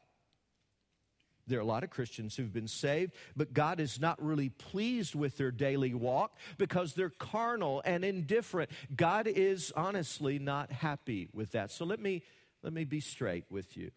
There 1.47 1.59
are 1.59 1.63
a 1.63 1.67
lot 1.67 1.85
of 1.85 1.91
Christians 1.91 2.37
who've 2.37 2.53
been 2.53 2.69
saved, 2.69 3.13
but 3.37 3.53
God 3.53 3.79
is 3.79 4.01
not 4.01 4.23
really 4.23 4.49
pleased 4.49 5.15
with 5.15 5.37
their 5.37 5.51
daily 5.51 5.93
walk 5.93 6.39
because 6.57 6.95
they're 6.95 7.11
carnal 7.11 7.83
and 7.85 8.05
indifferent. 8.05 8.71
God 8.95 9.27
is 9.27 9.73
honestly 9.77 10.39
not 10.39 10.73
happy 10.73 11.29
with 11.33 11.53
that. 11.53 11.71
So 11.71 11.85
let 11.85 12.01
me 12.01 12.23
let 12.63 12.73
me 12.73 12.85
be 12.85 13.01
straight 13.01 13.45
with 13.51 13.77
you. 13.77 13.91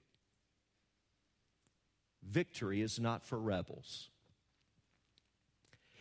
Victory 2.21 2.81
is 2.81 2.99
not 2.99 3.23
for 3.23 3.39
rebels. 3.39 4.09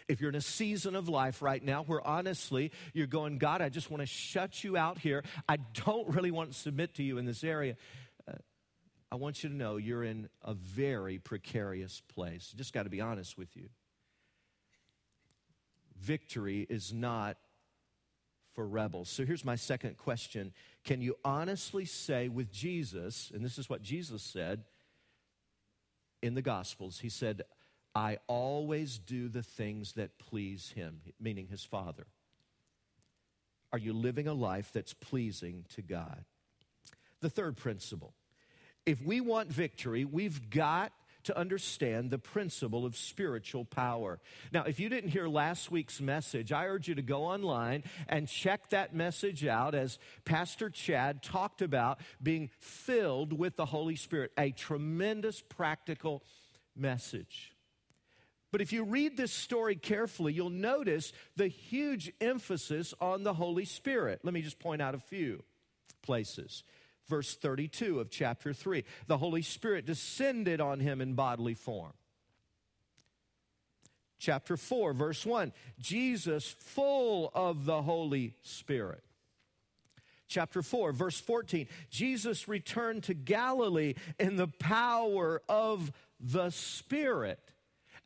If 0.08 0.20
you're 0.20 0.30
in 0.30 0.36
a 0.36 0.40
season 0.40 0.94
of 0.94 1.08
life 1.08 1.42
right 1.42 1.62
now 1.62 1.82
where 1.82 2.04
honestly 2.06 2.70
you're 2.92 3.08
going, 3.08 3.38
God, 3.38 3.60
I 3.60 3.68
just 3.68 3.90
want 3.90 4.02
to 4.02 4.06
shut 4.06 4.62
you 4.62 4.76
out 4.76 4.98
here. 4.98 5.24
I 5.48 5.56
don't 5.84 6.08
really 6.08 6.30
want 6.30 6.52
to 6.52 6.58
submit 6.58 6.94
to 6.94 7.02
you 7.02 7.18
in 7.18 7.24
this 7.24 7.42
area. 7.42 7.76
I 9.10 9.16
want 9.16 9.42
you 9.42 9.48
to 9.48 9.54
know 9.54 9.76
you're 9.76 10.04
in 10.04 10.28
a 10.42 10.54
very 10.54 11.18
precarious 11.18 12.02
place. 12.12 12.52
Just 12.56 12.72
got 12.72 12.84
to 12.84 12.90
be 12.90 13.00
honest 13.00 13.38
with 13.38 13.56
you. 13.56 13.68
Victory 15.98 16.66
is 16.68 16.92
not 16.92 17.36
for 18.54 18.66
rebels. 18.66 19.08
So 19.08 19.24
here's 19.24 19.44
my 19.44 19.56
second 19.56 19.96
question 19.96 20.52
Can 20.84 21.00
you 21.00 21.16
honestly 21.24 21.84
say 21.84 22.28
with 22.28 22.50
Jesus, 22.50 23.30
and 23.34 23.44
this 23.44 23.58
is 23.58 23.70
what 23.70 23.82
Jesus 23.82 24.22
said 24.22 24.64
in 26.22 26.34
the 26.34 26.42
Gospels, 26.42 26.98
He 26.98 27.08
said, 27.08 27.42
I 27.94 28.18
always 28.26 28.98
do 28.98 29.28
the 29.28 29.42
things 29.42 29.92
that 29.92 30.18
please 30.18 30.72
Him, 30.74 31.00
meaning 31.20 31.46
His 31.46 31.64
Father. 31.64 32.06
Are 33.72 33.78
you 33.78 33.92
living 33.92 34.26
a 34.26 34.34
life 34.34 34.70
that's 34.72 34.94
pleasing 34.94 35.64
to 35.74 35.82
God? 35.82 36.24
The 37.20 37.30
third 37.30 37.56
principle 37.56 38.14
if 38.86 39.02
we 39.02 39.20
want 39.20 39.52
victory, 39.52 40.04
we've 40.04 40.48
got 40.48 40.92
to 41.24 41.36
understand 41.36 42.10
the 42.10 42.18
principle 42.18 42.86
of 42.86 42.96
spiritual 42.96 43.64
power. 43.64 44.20
Now, 44.52 44.62
if 44.62 44.78
you 44.78 44.88
didn't 44.88 45.10
hear 45.10 45.26
last 45.26 45.72
week's 45.72 46.00
message, 46.00 46.52
I 46.52 46.66
urge 46.66 46.86
you 46.86 46.94
to 46.94 47.02
go 47.02 47.24
online 47.24 47.82
and 48.08 48.28
check 48.28 48.70
that 48.70 48.94
message 48.94 49.44
out 49.44 49.74
as 49.74 49.98
Pastor 50.24 50.70
Chad 50.70 51.24
talked 51.24 51.62
about 51.62 51.98
being 52.22 52.48
filled 52.60 53.32
with 53.32 53.56
the 53.56 53.66
Holy 53.66 53.96
Spirit, 53.96 54.30
a 54.38 54.52
tremendous 54.52 55.42
practical 55.42 56.22
message. 56.76 57.52
But 58.52 58.60
if 58.60 58.72
you 58.72 58.84
read 58.84 59.16
this 59.16 59.32
story 59.32 59.74
carefully, 59.74 60.32
you'll 60.32 60.50
notice 60.50 61.12
the 61.34 61.48
huge 61.48 62.12
emphasis 62.20 62.94
on 63.00 63.24
the 63.24 63.34
Holy 63.34 63.64
Spirit. 63.64 64.20
Let 64.22 64.32
me 64.32 64.42
just 64.42 64.60
point 64.60 64.80
out 64.80 64.94
a 64.94 65.00
few 65.00 65.42
places 66.02 66.62
verse 67.08 67.34
32 67.34 68.00
of 68.00 68.10
chapter 68.10 68.52
3. 68.52 68.84
The 69.06 69.18
Holy 69.18 69.42
Spirit 69.42 69.86
descended 69.86 70.60
on 70.60 70.80
him 70.80 71.00
in 71.00 71.14
bodily 71.14 71.54
form. 71.54 71.92
Chapter 74.18 74.56
4, 74.56 74.92
verse 74.92 75.26
1 75.26 75.52
Jesus, 75.78 76.54
full 76.58 77.30
of 77.34 77.66
the 77.66 77.82
Holy 77.82 78.34
Spirit. 78.42 79.02
Chapter 80.28 80.62
4, 80.62 80.92
verse 80.92 81.20
14 81.20 81.68
Jesus 81.90 82.48
returned 82.48 83.04
to 83.04 83.14
Galilee 83.14 83.94
in 84.18 84.36
the 84.36 84.48
power 84.48 85.42
of 85.48 85.92
the 86.18 86.50
Spirit. 86.50 87.38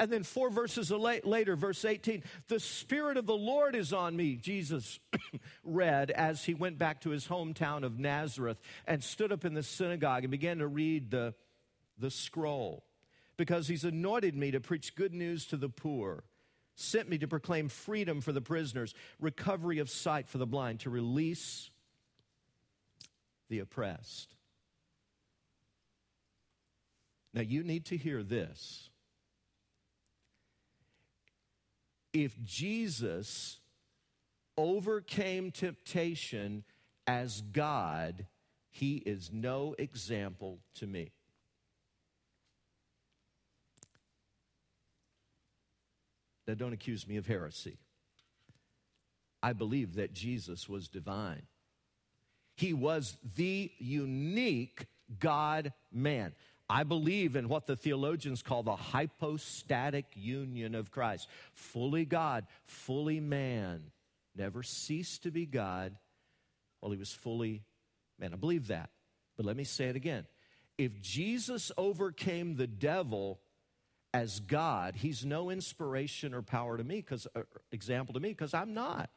And 0.01 0.11
then 0.11 0.23
four 0.23 0.49
verses 0.49 0.91
later, 0.91 1.57
verse 1.57 1.85
18, 1.85 2.25
the 2.49 2.59
Spirit 2.59 3.19
of 3.19 3.27
the 3.27 3.37
Lord 3.37 3.77
is 3.77 3.93
on 3.93 4.17
me, 4.17 4.35
Jesus 4.35 4.99
read 5.63 6.11
as 6.11 6.43
he 6.43 6.55
went 6.55 6.79
back 6.79 7.03
to 7.03 7.11
his 7.11 7.29
hometown 7.29 7.83
of 7.83 7.99
Nazareth 7.99 8.59
and 8.87 9.05
stood 9.05 9.31
up 9.31 9.45
in 9.45 9.53
the 9.53 9.63
synagogue 9.63 10.25
and 10.25 10.31
began 10.31 10.59
to 10.59 10.67
read 10.67 11.11
the, 11.11 11.35
the 11.99 12.11
scroll. 12.11 12.83
Because 13.37 13.69
he's 13.69 13.85
anointed 13.85 14.35
me 14.35 14.53
to 14.53 14.61
preach 14.61 14.95
good 14.95 15.13
news 15.13 15.45
to 15.47 15.59
the 15.59 15.69
poor, 15.69 16.25
sent 16.77 17.11
me 17.11 17.19
to 17.19 17.29
proclaim 17.29 17.69
freedom 17.69 18.23
for 18.23 18.33
the 18.33 18.41
prisoners, 18.41 18.95
recovery 19.21 19.81
of 19.81 19.91
sight 19.91 20.29
for 20.29 20.39
the 20.39 20.47
blind, 20.47 20.81
to 20.81 20.91
release 20.91 21.69
the 23.51 23.59
oppressed. 23.59 24.35
Now, 27.35 27.43
you 27.43 27.63
need 27.63 27.85
to 27.87 27.99
hear 27.99 28.23
this 28.23 28.90
if 32.13 32.43
Jesus 32.43 33.61
overcame 34.57 35.51
temptation 35.51 36.65
as 37.07 37.41
God, 37.41 38.27
he 38.69 38.97
is 38.97 39.31
no 39.33 39.75
example 39.79 40.59
to 40.75 40.87
me. 40.87 41.13
Now, 46.47 46.55
don't 46.55 46.73
accuse 46.73 47.07
me 47.07 47.17
of 47.17 47.27
heresy. 47.27 47.79
I 49.43 49.53
believe 49.53 49.95
that 49.95 50.13
Jesus 50.13 50.69
was 50.69 50.89
divine. 50.89 51.43
He 52.57 52.73
was 52.73 53.17
the 53.37 53.71
unique 53.79 54.87
God 55.19 55.73
man. 55.93 56.33
I 56.71 56.85
believe 56.85 57.35
in 57.35 57.49
what 57.49 57.67
the 57.67 57.75
theologians 57.75 58.43
call 58.43 58.63
the 58.63 58.77
hypostatic 58.77 60.07
union 60.15 60.77
of 60.77 60.93
Christ 60.93 61.29
fully 61.53 62.05
God, 62.05 62.47
fully 62.65 63.19
man, 63.19 63.91
never 64.37 64.63
ceased 64.63 65.25
to 65.25 65.33
be 65.33 65.47
God 65.47 65.97
while 66.79 66.93
he 66.93 66.99
was 66.99 67.13
fully 67.13 67.65
man. 68.21 68.33
I 68.33 68.37
believe 68.37 68.69
that. 68.69 68.91
But 69.37 69.47
let 69.47 69.57
me 69.57 69.65
say 69.65 69.87
it 69.87 69.97
again. 69.97 70.27
If 70.79 71.01
Jesus 71.01 71.73
overcame 71.77 72.55
the 72.55 72.69
devil 72.69 73.41
as 74.15 74.39
God, 74.39 74.95
he's 74.95 75.25
no 75.25 75.51
inspiration 75.51 76.35
or 76.35 76.43
power 76.43 76.77
to 76.77 76.85
me, 76.85 76.97
because 76.97 77.27
uh, 77.35 77.43
example 77.73 78.15
to 78.15 78.21
me, 78.21 78.29
because 78.29 78.55
I'm 78.55 78.75
not. 78.75 79.11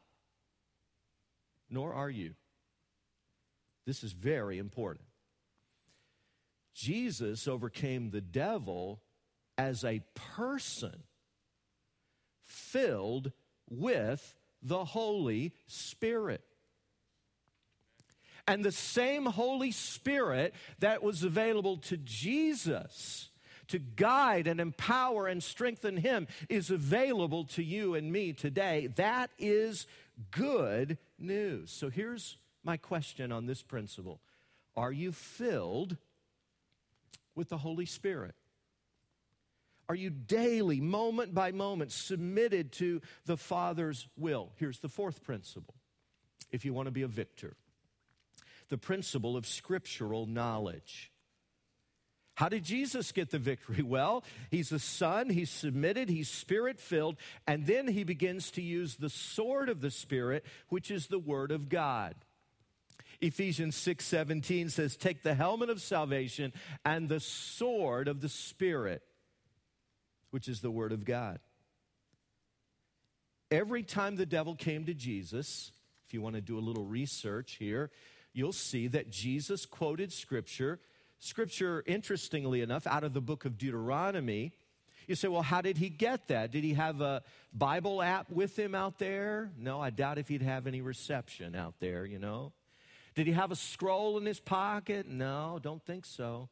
Nor 1.69 1.93
are 1.93 2.09
you. 2.09 2.33
This 3.85 4.03
is 4.03 4.11
very 4.11 4.57
important. 4.57 5.05
Jesus 6.73 7.47
overcame 7.47 8.09
the 8.09 8.21
devil 8.21 9.01
as 9.57 9.83
a 9.83 10.01
person 10.15 11.03
filled 12.43 13.31
with 13.69 14.35
the 14.61 14.85
Holy 14.85 15.53
Spirit. 15.67 16.41
And 18.47 18.63
the 18.63 18.71
same 18.71 19.25
Holy 19.25 19.71
Spirit 19.71 20.53
that 20.79 21.01
was 21.01 21.23
available 21.23 21.77
to 21.77 21.97
Jesus 21.97 23.29
to 23.67 23.79
guide 23.79 24.47
and 24.47 24.59
empower 24.59 25.27
and 25.27 25.41
strengthen 25.41 25.97
him 25.97 26.27
is 26.49 26.69
available 26.69 27.45
to 27.45 27.63
you 27.63 27.95
and 27.95 28.11
me 28.11 28.33
today. 28.33 28.87
That 28.95 29.31
is 29.39 29.87
good 30.31 30.97
news. 31.17 31.71
So 31.71 31.89
here's 31.89 32.37
my 32.63 32.77
question 32.77 33.31
on 33.31 33.45
this 33.45 33.61
principle 33.61 34.19
Are 34.75 34.91
you 34.91 35.11
filled 35.11 35.97
with 37.35 37.49
the 37.49 37.57
Holy 37.57 37.85
Spirit? 37.85 38.35
Are 39.89 39.95
you 39.95 40.09
daily, 40.09 40.79
moment 40.79 41.33
by 41.33 41.51
moment, 41.51 41.91
submitted 41.91 42.71
to 42.73 43.01
the 43.25 43.37
Father's 43.37 44.07
will? 44.17 44.51
Here's 44.55 44.79
the 44.79 44.89
fourth 44.89 45.23
principle 45.23 45.75
if 46.51 46.65
you 46.65 46.73
want 46.73 46.87
to 46.87 46.91
be 46.91 47.01
a 47.01 47.07
victor 47.07 47.55
the 48.69 48.77
principle 48.77 49.37
of 49.37 49.45
scriptural 49.45 50.25
knowledge. 50.25 51.11
How 52.35 52.49
did 52.49 52.63
Jesus 52.63 53.11
get 53.11 53.29
the 53.29 53.37
victory? 53.37 53.83
Well, 53.83 54.23
he's 54.49 54.71
a 54.71 54.79
son, 54.79 55.29
he's 55.29 55.51
submitted, 55.51 56.09
he's 56.09 56.29
spirit 56.29 56.79
filled, 56.79 57.17
and 57.45 57.67
then 57.67 57.87
he 57.87 58.03
begins 58.03 58.49
to 58.51 58.61
use 58.63 58.95
the 58.95 59.09
sword 59.09 59.69
of 59.69 59.81
the 59.81 59.91
Spirit, 59.91 60.43
which 60.69 60.89
is 60.89 61.07
the 61.07 61.19
word 61.19 61.51
of 61.51 61.69
God. 61.69 62.15
Ephesians 63.23 63.75
6 63.77 64.05
17 64.05 64.69
says, 64.69 64.97
Take 64.97 65.23
the 65.23 65.33
helmet 65.33 65.69
of 65.69 65.81
salvation 65.81 66.51
and 66.85 67.07
the 67.07 67.19
sword 67.19 68.07
of 68.07 68.21
the 68.21 68.29
Spirit, 68.29 69.01
which 70.31 70.47
is 70.47 70.59
the 70.59 70.69
word 70.69 70.91
of 70.91 71.05
God. 71.05 71.39
Every 73.49 73.83
time 73.83 74.15
the 74.17 74.25
devil 74.25 74.55
came 74.55 74.85
to 74.85 74.93
Jesus, 74.93 75.71
if 76.05 76.13
you 76.13 76.21
want 76.21 76.35
to 76.35 76.41
do 76.41 76.57
a 76.57 76.59
little 76.59 76.83
research 76.83 77.55
here, 77.59 77.91
you'll 78.33 78.51
see 78.51 78.87
that 78.87 79.09
Jesus 79.09 79.65
quoted 79.65 80.11
scripture 80.11 80.79
Scripture, 81.23 81.81
interestingly 81.87 82.59
enough, 82.59 82.85
out 82.85 83.05
of 83.05 83.13
the 83.13 83.21
book 83.21 83.45
of 83.45 83.57
Deuteronomy. 83.57 84.51
You 85.07 85.15
say, 85.15 85.29
well, 85.29 85.41
how 85.41 85.61
did 85.61 85.77
he 85.77 85.87
get 85.87 86.27
that? 86.27 86.51
Did 86.51 86.65
he 86.65 86.73
have 86.73 86.99
a 86.99 87.23
Bible 87.53 88.01
app 88.01 88.29
with 88.29 88.59
him 88.59 88.75
out 88.75 88.99
there? 88.99 89.49
No, 89.57 89.79
I 89.79 89.89
doubt 89.89 90.17
if 90.17 90.27
he'd 90.27 90.41
have 90.41 90.67
any 90.67 90.81
reception 90.81 91.55
out 91.55 91.75
there, 91.79 92.05
you 92.05 92.19
know. 92.19 92.51
Did 93.15 93.27
he 93.27 93.33
have 93.33 93.51
a 93.51 93.55
scroll 93.55 94.17
in 94.17 94.25
his 94.25 94.39
pocket? 94.39 95.07
No, 95.07 95.59
don't 95.61 95.83
think 95.83 96.05
so. 96.05 96.49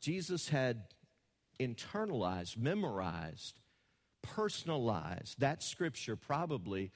Jesus 0.00 0.48
had 0.48 0.84
internalized, 1.58 2.56
memorized, 2.58 3.60
personalized 4.22 5.40
that 5.40 5.62
scripture 5.62 6.16
probably 6.16 6.92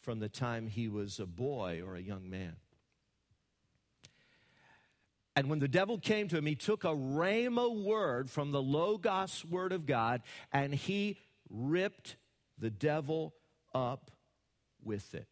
from 0.00 0.18
the 0.18 0.28
time 0.28 0.66
he 0.66 0.88
was 0.88 1.20
a 1.20 1.26
boy 1.26 1.82
or 1.84 1.94
a 1.94 2.02
young 2.02 2.28
man. 2.28 2.56
And 5.36 5.48
when 5.48 5.60
the 5.60 5.68
devil 5.68 5.98
came 5.98 6.28
to 6.28 6.36
him, 6.36 6.46
he 6.46 6.56
took 6.56 6.84
a 6.84 6.88
rhema 6.88 7.84
word 7.84 8.28
from 8.28 8.50
the 8.50 8.60
Logos 8.60 9.44
word 9.44 9.72
of 9.72 9.86
God 9.86 10.22
and 10.52 10.74
he 10.74 11.18
ripped 11.48 12.16
the 12.58 12.70
devil 12.70 13.34
up 13.72 14.10
with 14.82 15.14
it. 15.14 15.28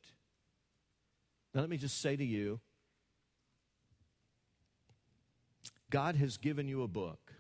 Now, 1.58 1.62
let 1.62 1.70
me 1.70 1.76
just 1.76 2.00
say 2.00 2.14
to 2.14 2.24
you 2.24 2.60
God 5.90 6.14
has 6.14 6.36
given 6.36 6.68
you 6.68 6.84
a 6.84 6.86
book, 6.86 7.32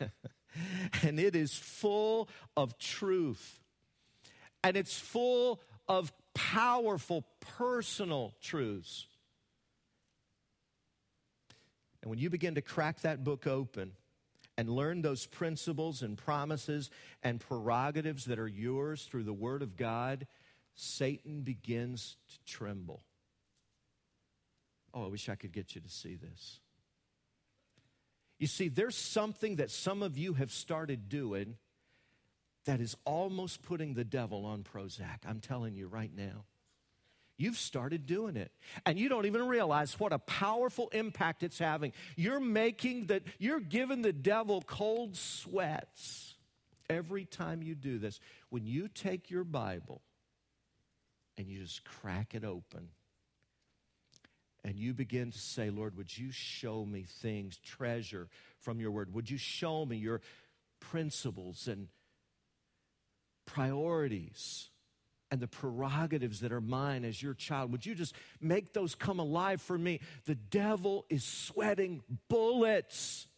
and 1.02 1.20
it 1.20 1.36
is 1.36 1.52
full 1.52 2.30
of 2.56 2.78
truth, 2.78 3.60
and 4.64 4.74
it's 4.74 4.98
full 4.98 5.60
of 5.86 6.10
powerful 6.32 7.26
personal 7.58 8.32
truths. 8.40 9.06
And 12.00 12.08
when 12.08 12.18
you 12.18 12.30
begin 12.30 12.54
to 12.54 12.62
crack 12.62 13.02
that 13.02 13.22
book 13.22 13.46
open 13.46 13.92
and 14.56 14.70
learn 14.70 15.02
those 15.02 15.26
principles 15.26 16.00
and 16.00 16.16
promises 16.16 16.88
and 17.22 17.38
prerogatives 17.38 18.24
that 18.24 18.38
are 18.38 18.48
yours 18.48 19.02
through 19.02 19.24
the 19.24 19.34
Word 19.34 19.60
of 19.60 19.76
God, 19.76 20.26
Satan 20.74 21.42
begins 21.42 22.16
to 22.26 22.50
tremble. 22.50 23.02
Oh, 24.92 25.04
I 25.04 25.08
wish 25.08 25.28
I 25.28 25.34
could 25.34 25.52
get 25.52 25.74
you 25.74 25.80
to 25.80 25.88
see 25.88 26.16
this. 26.16 26.60
You 28.38 28.46
see, 28.46 28.68
there's 28.68 28.96
something 28.96 29.56
that 29.56 29.70
some 29.70 30.02
of 30.02 30.16
you 30.16 30.34
have 30.34 30.50
started 30.50 31.08
doing 31.08 31.56
that 32.64 32.80
is 32.80 32.96
almost 33.04 33.62
putting 33.62 33.94
the 33.94 34.04
devil 34.04 34.44
on 34.46 34.64
Prozac. 34.64 35.18
I'm 35.26 35.40
telling 35.40 35.74
you 35.74 35.88
right 35.88 36.10
now. 36.14 36.44
You've 37.36 37.56
started 37.56 38.06
doing 38.06 38.36
it. 38.36 38.52
And 38.84 38.98
you 38.98 39.08
don't 39.08 39.24
even 39.24 39.46
realize 39.48 39.98
what 39.98 40.12
a 40.12 40.18
powerful 40.18 40.88
impact 40.92 41.42
it's 41.42 41.58
having. 41.58 41.92
You're 42.16 42.40
making 42.40 43.06
that, 43.06 43.22
you're 43.38 43.60
giving 43.60 44.02
the 44.02 44.12
devil 44.12 44.62
cold 44.66 45.16
sweats 45.16 46.34
every 46.90 47.24
time 47.24 47.62
you 47.62 47.74
do 47.74 47.98
this. 47.98 48.20
When 48.50 48.66
you 48.66 48.88
take 48.88 49.30
your 49.30 49.44
Bible 49.44 50.02
and 51.38 51.48
you 51.48 51.60
just 51.60 51.84
crack 51.84 52.34
it 52.34 52.44
open 52.44 52.88
and 54.64 54.78
you 54.78 54.92
begin 54.92 55.30
to 55.30 55.38
say, 55.38 55.70
Lord, 55.70 55.96
would 55.96 56.16
you 56.16 56.30
show 56.30 56.84
me 56.84 57.04
things, 57.04 57.58
treasure 57.58 58.28
from 58.60 58.80
your 58.80 58.90
word? 58.90 59.14
Would 59.14 59.30
you 59.30 59.38
show 59.38 59.86
me 59.86 59.96
your 59.96 60.20
principles 60.80 61.68
and 61.68 61.88
priorities? 63.46 64.70
and 65.30 65.40
the 65.40 65.46
prerogatives 65.46 66.40
that 66.40 66.52
are 66.52 66.60
mine 66.60 67.04
as 67.04 67.22
your 67.22 67.34
child. 67.34 67.70
Would 67.72 67.86
you 67.86 67.94
just 67.94 68.14
make 68.40 68.72
those 68.72 68.94
come 68.94 69.20
alive 69.20 69.62
for 69.62 69.78
me? 69.78 70.00
The 70.24 70.34
devil 70.34 71.06
is 71.08 71.22
sweating 71.22 72.02
bullets 72.28 73.28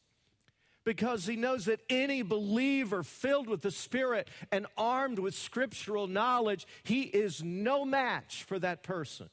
because 0.85 1.27
he 1.27 1.37
knows 1.37 1.67
that 1.67 1.81
any 1.89 2.23
believer 2.23 3.03
filled 3.03 3.47
with 3.47 3.63
the 3.63 3.71
Spirit 3.71 4.29
and 4.51 4.67
armed 4.77 5.19
with 5.19 5.35
scriptural 5.35 6.07
knowledge, 6.07 6.67
he 6.83 7.03
is 7.03 7.43
no 7.43 7.85
match 7.85 8.45
for 8.45 8.59
that 8.59 8.83
person. 8.83 9.29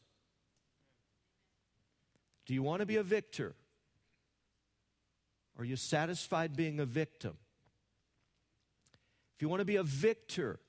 Do 2.50 2.56
you 2.56 2.64
want 2.64 2.80
to 2.80 2.88
be 2.88 2.96
a 2.96 3.04
victor? 3.04 3.54
Are 5.60 5.64
you 5.64 5.76
satisfied 5.76 6.58
being 6.58 6.80
a 6.80 6.86
victim? 6.86 7.38
If 9.36 9.44
you 9.44 9.50
want 9.50 9.60
to 9.60 9.66
be 9.66 9.76
a 9.76 9.84
victor, 9.84 10.60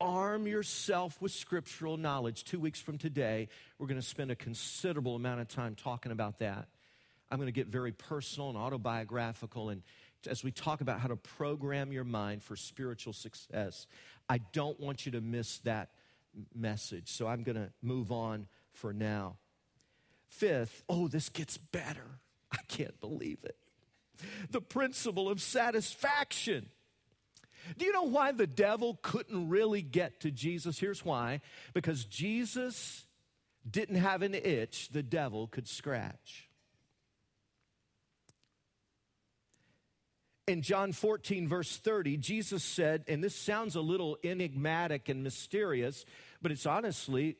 arm 0.00 0.46
yourself 0.46 1.20
with 1.20 1.32
scriptural 1.32 1.96
knowledge. 1.96 2.44
Two 2.44 2.60
weeks 2.60 2.80
from 2.80 2.98
today, 2.98 3.48
we're 3.76 3.88
going 3.88 4.00
to 4.00 4.06
spend 4.06 4.30
a 4.30 4.36
considerable 4.36 5.16
amount 5.16 5.40
of 5.40 5.48
time 5.48 5.74
talking 5.74 6.12
about 6.12 6.38
that. 6.38 6.68
I'm 7.28 7.38
going 7.38 7.48
to 7.48 7.52
get 7.52 7.66
very 7.66 7.90
personal 7.90 8.50
and 8.50 8.56
autobiographical. 8.56 9.70
And 9.70 9.82
as 10.28 10.44
we 10.44 10.52
talk 10.52 10.80
about 10.80 11.00
how 11.00 11.08
to 11.08 11.16
program 11.16 11.90
your 11.90 12.04
mind 12.04 12.44
for 12.44 12.54
spiritual 12.54 13.14
success, 13.14 13.88
I 14.28 14.38
don't 14.52 14.78
want 14.78 15.06
you 15.06 15.12
to 15.12 15.20
miss 15.20 15.58
that 15.64 15.90
message. 16.54 17.08
So 17.08 17.26
I'm 17.26 17.42
going 17.42 17.56
to 17.56 17.72
move 17.82 18.12
on 18.12 18.46
for 18.74 18.92
now. 18.92 19.38
Fifth, 20.36 20.82
oh, 20.88 21.06
this 21.06 21.28
gets 21.28 21.56
better. 21.56 22.18
I 22.50 22.58
can't 22.66 23.00
believe 23.00 23.44
it. 23.44 23.56
The 24.50 24.60
principle 24.60 25.28
of 25.28 25.40
satisfaction. 25.40 26.66
Do 27.78 27.84
you 27.84 27.92
know 27.92 28.04
why 28.04 28.32
the 28.32 28.46
devil 28.46 28.98
couldn't 29.00 29.48
really 29.48 29.80
get 29.80 30.20
to 30.20 30.30
Jesus? 30.30 30.78
Here's 30.78 31.04
why 31.04 31.40
because 31.72 32.04
Jesus 32.04 33.06
didn't 33.68 33.96
have 33.96 34.22
an 34.22 34.34
itch 34.34 34.88
the 34.90 35.02
devil 35.02 35.46
could 35.46 35.68
scratch. 35.68 36.48
In 40.46 40.62
John 40.62 40.92
14, 40.92 41.48
verse 41.48 41.76
30, 41.76 42.18
Jesus 42.18 42.62
said, 42.62 43.04
and 43.08 43.22
this 43.24 43.36
sounds 43.36 43.76
a 43.76 43.80
little 43.80 44.18
enigmatic 44.22 45.08
and 45.08 45.22
mysterious, 45.22 46.04
but 46.42 46.52
it's 46.52 46.66
honestly 46.66 47.36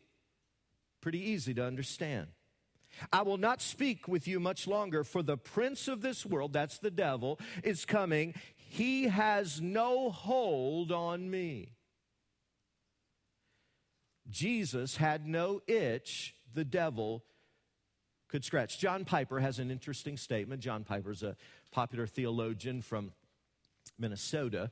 pretty 1.03 1.31
easy 1.31 1.53
to 1.55 1.65
understand. 1.65 2.29
I 3.13 3.23
will 3.23 3.39
not 3.39 3.61
speak 3.61 4.09
with 4.09 4.29
you 4.29 4.41
much 4.41 4.67
longer, 4.67 5.05
for 5.05 5.23
the 5.23 5.37
prince 5.37 5.89
of 5.89 6.01
this 6.01 6.25
world, 6.25 6.53
that's 6.53 6.79
the 6.79 6.91
devil, 6.91 7.39
is 7.63 7.85
coming. 7.85 8.35
He 8.57 9.05
has 9.05 9.61
no 9.61 10.11
hold 10.11 10.93
on 10.93 11.31
me. 11.31 11.73
Jesus 14.31 14.97
had 14.97 15.27
no 15.27 15.61
itch 15.67 16.35
the 16.55 16.65
devil 16.65 17.25
could 18.29 18.45
scratch. 18.45 18.79
John 18.79 19.05
Piper 19.05 19.39
has 19.39 19.59
an 19.59 19.71
interesting 19.71 20.17
statement. 20.17 20.61
John 20.61 20.83
Piper 20.83 21.11
is 21.11 21.23
a 21.23 21.37
popular 21.71 22.07
theologian 22.07 22.83
from 22.83 23.13
Minnesota. 23.99 24.71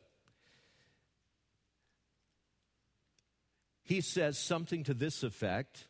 He 3.84 4.00
says 4.00 4.38
something 4.38 4.84
to 4.84 4.94
this 4.94 5.22
effect 5.22 5.86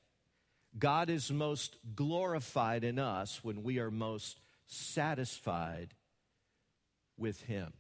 God 0.79 1.11
is 1.11 1.31
most 1.31 1.77
glorified 1.95 2.85
in 2.85 2.99
us 2.99 3.41
when 3.43 3.63
we 3.63 3.79
are 3.79 3.91
most 3.91 4.41
satisfied 4.67 5.95
with 7.19 7.43
Him. 7.43 7.73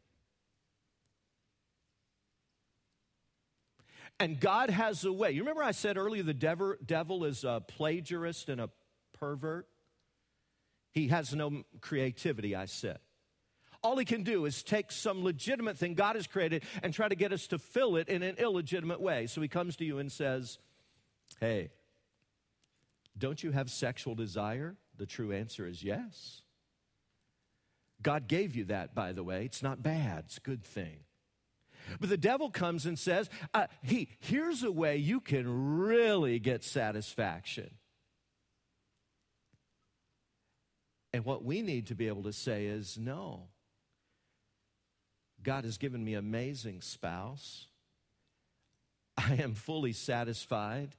And 4.20 4.38
God 4.38 4.70
has 4.70 5.04
a 5.04 5.12
way. 5.12 5.32
You 5.32 5.40
remember 5.40 5.62
I 5.62 5.72
said 5.72 5.96
earlier 5.96 6.22
the 6.22 6.34
devil, 6.34 6.74
devil 6.84 7.24
is 7.24 7.44
a 7.44 7.62
plagiarist 7.66 8.48
and 8.48 8.60
a 8.60 8.70
pervert? 9.18 9.66
He 10.92 11.08
has 11.08 11.34
no 11.34 11.64
creativity, 11.80 12.54
I 12.54 12.66
said. 12.66 12.98
All 13.82 13.96
he 13.96 14.04
can 14.04 14.22
do 14.22 14.44
is 14.44 14.62
take 14.62 14.92
some 14.92 15.24
legitimate 15.24 15.76
thing 15.76 15.94
God 15.94 16.14
has 16.14 16.28
created 16.28 16.62
and 16.84 16.94
try 16.94 17.08
to 17.08 17.16
get 17.16 17.32
us 17.32 17.48
to 17.48 17.58
fill 17.58 17.96
it 17.96 18.08
in 18.08 18.22
an 18.22 18.36
illegitimate 18.36 19.00
way. 19.00 19.26
So 19.26 19.40
he 19.40 19.48
comes 19.48 19.74
to 19.76 19.84
you 19.84 19.98
and 19.98 20.12
says, 20.12 20.58
Hey, 21.40 21.70
don't 23.16 23.42
you 23.42 23.52
have 23.52 23.70
sexual 23.70 24.14
desire? 24.14 24.76
The 24.96 25.06
true 25.06 25.32
answer 25.32 25.66
is 25.66 25.82
yes. 25.82 26.42
God 28.00 28.26
gave 28.26 28.56
you 28.56 28.64
that, 28.64 28.94
by 28.94 29.12
the 29.12 29.22
way. 29.22 29.44
It's 29.44 29.62
not 29.62 29.82
bad, 29.82 30.24
it's 30.26 30.38
a 30.38 30.40
good 30.40 30.64
thing. 30.64 31.04
But 32.00 32.10
the 32.10 32.16
devil 32.16 32.50
comes 32.50 32.86
and 32.86 32.98
says, 32.98 33.28
uh, 33.54 33.66
he, 33.82 34.08
Here's 34.20 34.62
a 34.62 34.72
way 34.72 34.96
you 34.96 35.20
can 35.20 35.78
really 35.78 36.38
get 36.38 36.64
satisfaction. 36.64 37.70
And 41.12 41.24
what 41.24 41.44
we 41.44 41.60
need 41.60 41.88
to 41.88 41.94
be 41.94 42.08
able 42.08 42.22
to 42.24 42.32
say 42.32 42.66
is, 42.66 42.98
No. 42.98 43.48
God 45.42 45.64
has 45.64 45.76
given 45.76 46.04
me 46.04 46.14
an 46.14 46.20
amazing 46.20 46.82
spouse. 46.82 47.66
I 49.16 49.34
am 49.34 49.54
fully 49.54 49.92
satisfied. 49.92 50.94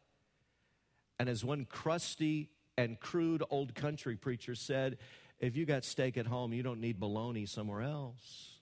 And 1.19 1.29
as 1.29 1.43
one 1.43 1.65
crusty 1.65 2.49
and 2.77 2.99
crude 2.99 3.43
old 3.49 3.75
country 3.75 4.15
preacher 4.15 4.55
said, 4.55 4.97
if 5.39 5.55
you 5.55 5.65
got 5.65 5.83
steak 5.83 6.17
at 6.17 6.25
home, 6.25 6.53
you 6.53 6.63
don't 6.63 6.79
need 6.79 6.99
bologna 6.99 7.45
somewhere 7.45 7.81
else. 7.81 8.59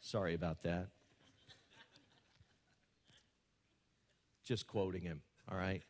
Sorry 0.00 0.34
about 0.34 0.62
that. 0.62 0.88
Just 4.44 4.66
quoting 4.66 5.02
him, 5.02 5.22
all 5.50 5.58
right? 5.58 5.82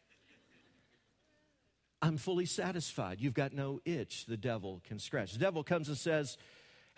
I'm 2.01 2.17
fully 2.17 2.47
satisfied. 2.47 3.21
You've 3.21 3.35
got 3.35 3.53
no 3.53 3.81
itch 3.85 4.27
the 4.27 4.37
devil 4.37 4.81
can 4.87 4.99
scratch. 4.99 5.33
The 5.33 5.39
devil 5.39 5.63
comes 5.63 5.89
and 5.89 5.97
says, 5.97 6.37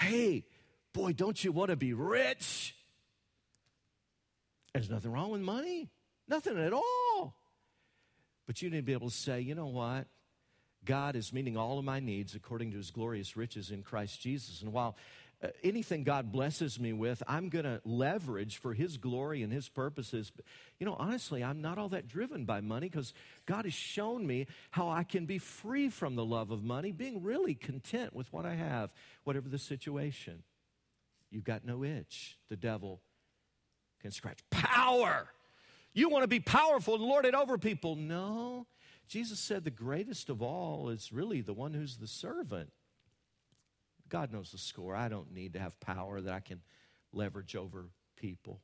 Hey, 0.01 0.45
boy, 0.93 1.13
don't 1.13 1.43
you 1.43 1.51
want 1.53 1.71
to 1.71 1.77
be 1.77 1.93
rich? 1.93 2.75
There's 4.73 4.91
nothing 4.91 5.11
wrong 5.11 5.31
with 5.31 5.41
money, 5.41 5.89
nothing 6.29 6.59
at 6.59 6.73
all. 6.73 7.08
But 8.49 8.63
you 8.63 8.71
need 8.71 8.79
to 8.79 8.83
be 8.83 8.95
able 8.95 9.11
to 9.11 9.15
say, 9.15 9.43
you 9.43 9.55
know 9.55 9.67
what? 9.67 10.07
God 10.83 11.17
is 11.17 11.35
meeting 11.35 11.59
all 11.59 11.79
of 11.79 11.85
my 11.85 12.01
needs 12.01 12.35
according 12.35 12.71
to 12.71 12.79
his 12.79 12.91
glorious 12.91 13.37
riches 13.37 13.71
in 13.71 13.83
Christ 13.83 14.23
Jesus. 14.23 14.63
And 14.63 14.73
while 14.73 14.97
uh, 15.43 15.49
anything 15.63 16.03
God 16.03 16.33
blesses 16.33 16.81
me 16.81 16.95
with, 16.95 17.23
I'm 17.29 17.51
going 17.51 17.67
to 17.67 17.83
leverage 17.85 18.57
for 18.57 18.73
His 18.73 18.97
glory 18.97 19.43
and 19.43 19.53
His 19.53 19.69
purposes. 19.69 20.33
You 20.81 20.87
know, 20.87 20.97
honestly, 20.99 21.45
I'm 21.45 21.61
not 21.61 21.77
all 21.77 21.91
that 21.91 22.09
driven 22.09 22.47
by 22.47 22.63
money 22.63 22.89
because 22.89 23.13
God 23.45 23.67
has 23.67 23.75
shown 23.75 24.27
me 24.27 24.47
how 24.71 24.89
I 24.89 25.05
can 25.05 25.27
be 25.27 25.37
free 25.37 25.91
from 25.91 26.17
the 26.17 26.25
love 26.25 26.51
of 26.51 26.65
money, 26.65 26.91
being 26.91 27.23
really 27.23 27.55
content 27.55 28.17
with 28.17 28.33
what 28.33 28.47
I 28.47 28.55
have, 28.55 28.95
whatever 29.25 29.51
the 29.51 29.59
situation. 29.59 30.43
You've 31.31 31.45
got 31.45 31.67
no 31.67 31.85
itch. 31.85 32.39
The 32.49 32.57
devil 32.57 33.01
can 34.01 34.11
scratch. 34.11 34.41
Power! 34.51 35.29
You 35.93 36.09
want 36.09 36.23
to 36.23 36.29
be 36.29 36.41
powerful 36.41 36.95
and 36.95 37.03
lord 37.03 37.25
it 37.25 37.35
over 37.35 37.59
people. 37.59 37.97
No. 37.97 38.67
Jesus 39.09 39.39
said 39.39 39.65
the 39.65 39.71
greatest 39.71 40.29
of 40.29 40.43
all 40.43 40.91
is 40.91 41.13
really 41.13 41.41
the 41.41 41.55
one 41.55 41.73
who's 41.73 41.97
the 41.97 42.07
servant. 42.07 42.71
God 44.09 44.33
knows 44.33 44.53
the 44.53 44.59
score. 44.59 44.95
I 44.95 45.09
don't 45.09 45.33
need 45.33 45.55
to 45.55 45.59
have 45.59 45.79
power 45.81 46.21
that 46.21 46.33
I 46.33 46.41
can 46.41 46.61
leverage 47.13 47.57
over 47.57 47.87
people. 48.17 48.61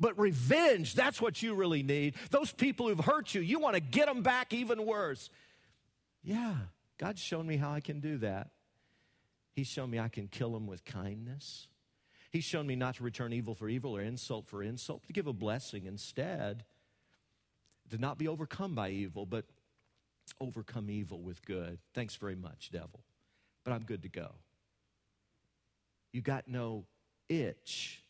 But 0.00 0.18
revenge, 0.18 0.94
that's 0.94 1.20
what 1.20 1.42
you 1.42 1.54
really 1.54 1.82
need. 1.82 2.14
Those 2.30 2.52
people 2.52 2.88
who've 2.88 3.04
hurt 3.04 3.34
you, 3.34 3.40
you 3.40 3.58
want 3.58 3.74
to 3.74 3.80
get 3.80 4.06
them 4.06 4.22
back 4.22 4.52
even 4.52 4.86
worse. 4.86 5.30
Yeah, 6.22 6.54
God's 6.98 7.20
shown 7.20 7.46
me 7.46 7.56
how 7.56 7.72
I 7.72 7.80
can 7.80 8.00
do 8.00 8.18
that. 8.18 8.50
He's 9.52 9.66
shown 9.66 9.90
me 9.90 9.98
I 9.98 10.08
can 10.08 10.26
kill 10.26 10.52
them 10.52 10.66
with 10.66 10.84
kindness. 10.84 11.68
He's 12.34 12.42
shown 12.42 12.66
me 12.66 12.74
not 12.74 12.96
to 12.96 13.04
return 13.04 13.32
evil 13.32 13.54
for 13.54 13.68
evil 13.68 13.96
or 13.96 14.02
insult 14.02 14.48
for 14.48 14.60
insult, 14.60 15.06
to 15.06 15.12
give 15.12 15.28
a 15.28 15.32
blessing 15.32 15.86
instead. 15.86 16.64
To 17.90 17.98
not 17.98 18.18
be 18.18 18.26
overcome 18.26 18.74
by 18.74 18.90
evil, 18.90 19.24
but 19.24 19.44
overcome 20.40 20.90
evil 20.90 21.22
with 21.22 21.44
good. 21.46 21.78
Thanks 21.94 22.16
very 22.16 22.34
much, 22.34 22.72
devil. 22.72 23.04
But 23.62 23.72
I'm 23.72 23.84
good 23.84 24.02
to 24.02 24.08
go. 24.08 24.32
You 26.10 26.22
got 26.22 26.48
no 26.48 26.86
itch 27.28 28.02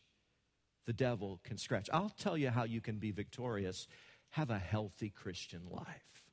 the 0.87 0.93
devil 0.93 1.39
can 1.43 1.59
scratch. 1.59 1.87
I'll 1.93 2.09
tell 2.17 2.35
you 2.35 2.49
how 2.49 2.63
you 2.63 2.81
can 2.81 2.97
be 2.97 3.11
victorious. 3.11 3.87
Have 4.31 4.49
a 4.49 4.57
healthy 4.57 5.11
Christian 5.11 5.61
life. 5.69 6.23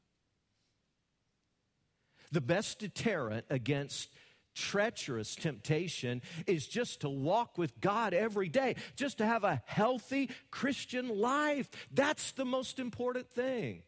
The 2.31 2.41
best 2.41 2.79
deterrent 2.79 3.45
against 3.51 4.09
treacherous 4.55 5.35
temptation 5.35 6.23
is 6.47 6.67
just 6.67 7.01
to 7.01 7.09
walk 7.09 7.59
with 7.59 7.81
God 7.81 8.15
every 8.15 8.49
day, 8.49 8.77
just 8.97 9.19
to 9.19 9.27
have 9.27 9.45
a 9.45 9.63
healthy 9.67 10.31
Christian 10.51 11.09
life. 11.21 11.69
That's 11.93 12.33
the 12.33 12.45
most 12.45 12.79
important 12.79 13.31
thing. 13.31 13.83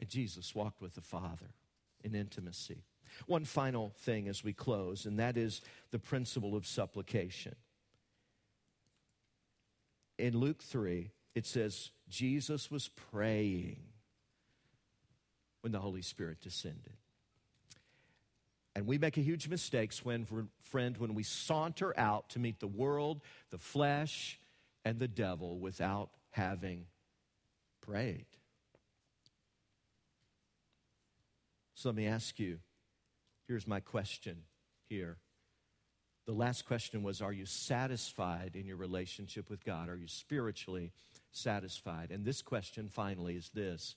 And 0.00 0.08
Jesus 0.08 0.54
walked 0.54 0.80
with 0.80 0.94
the 0.94 1.00
Father 1.00 1.54
in 2.02 2.14
intimacy. 2.14 2.84
One 3.26 3.44
final 3.44 3.94
thing 4.00 4.28
as 4.28 4.42
we 4.42 4.52
close, 4.52 5.06
and 5.06 5.18
that 5.18 5.36
is 5.36 5.60
the 5.90 5.98
principle 5.98 6.56
of 6.56 6.66
supplication. 6.66 7.54
In 10.18 10.36
Luke 10.36 10.62
3, 10.62 11.10
it 11.34 11.46
says, 11.46 11.90
Jesus 12.08 12.70
was 12.70 12.88
praying 12.88 13.82
when 15.60 15.72
the 15.72 15.80
Holy 15.80 16.02
Spirit 16.02 16.40
descended. 16.40 16.94
And 18.76 18.86
we 18.86 18.98
make 18.98 19.16
a 19.16 19.20
huge 19.20 19.48
mistakes 19.48 20.04
when, 20.04 20.26
friend, 20.64 20.96
when 20.96 21.14
we 21.14 21.22
saunter 21.22 21.98
out 21.98 22.30
to 22.30 22.38
meet 22.38 22.58
the 22.58 22.66
world, 22.66 23.20
the 23.50 23.58
flesh, 23.58 24.40
and 24.84 24.98
the 24.98 25.08
devil 25.08 25.58
without 25.58 26.10
having 26.30 26.86
prayed. 27.80 28.26
So 31.74 31.88
let 31.90 31.96
me 31.96 32.06
ask 32.06 32.38
you 32.38 32.58
Here's 33.46 33.66
my 33.66 33.80
question 33.80 34.38
here. 34.88 35.18
The 36.26 36.32
last 36.32 36.64
question 36.64 37.02
was 37.02 37.20
Are 37.20 37.32
you 37.32 37.46
satisfied 37.46 38.52
in 38.54 38.66
your 38.66 38.76
relationship 38.76 39.50
with 39.50 39.64
God? 39.64 39.88
Are 39.88 39.96
you 39.96 40.08
spiritually 40.08 40.92
satisfied? 41.30 42.10
And 42.10 42.24
this 42.24 42.40
question 42.40 42.88
finally 42.88 43.36
is 43.36 43.50
this 43.50 43.96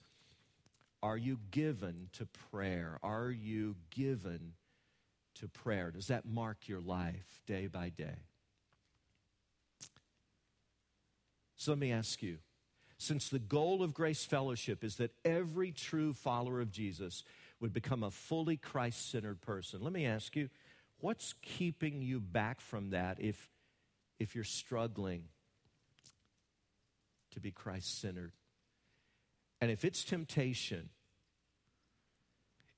Are 1.01 1.17
you 1.17 1.39
given 1.51 2.09
to 2.13 2.27
prayer? 2.51 2.99
Are 3.01 3.31
you 3.31 3.77
given 3.89 4.53
to 5.39 5.47
prayer? 5.47 5.91
Does 5.91 6.07
that 6.07 6.25
mark 6.25 6.67
your 6.67 6.79
life 6.79 7.41
day 7.45 7.67
by 7.67 7.89
day? 7.89 8.19
So 11.55 11.71
let 11.71 11.79
me 11.79 11.91
ask 11.91 12.21
you 12.21 12.37
since 12.97 13.29
the 13.29 13.39
goal 13.39 13.83
of 13.83 13.93
Grace 13.93 14.25
Fellowship 14.25 14.83
is 14.83 14.95
that 14.95 15.11
every 15.23 15.71
true 15.71 16.13
follower 16.13 16.61
of 16.61 16.71
Jesus 16.71 17.23
would 17.59 17.73
become 17.73 18.03
a 18.03 18.11
fully 18.11 18.57
Christ 18.57 19.11
centered 19.11 19.41
person. 19.41 19.81
Let 19.81 19.93
me 19.93 20.05
ask 20.05 20.35
you, 20.35 20.49
what's 20.99 21.33
keeping 21.41 22.01
you 22.01 22.19
back 22.19 22.59
from 22.59 22.91
that 22.91 23.19
if, 23.19 23.49
if 24.19 24.35
you're 24.35 24.43
struggling 24.43 25.25
to 27.31 27.39
be 27.39 27.51
Christ 27.51 27.99
centered? 28.01 28.31
And 29.61 29.71
if 29.71 29.85
it's 29.85 30.03
temptation, 30.03 30.89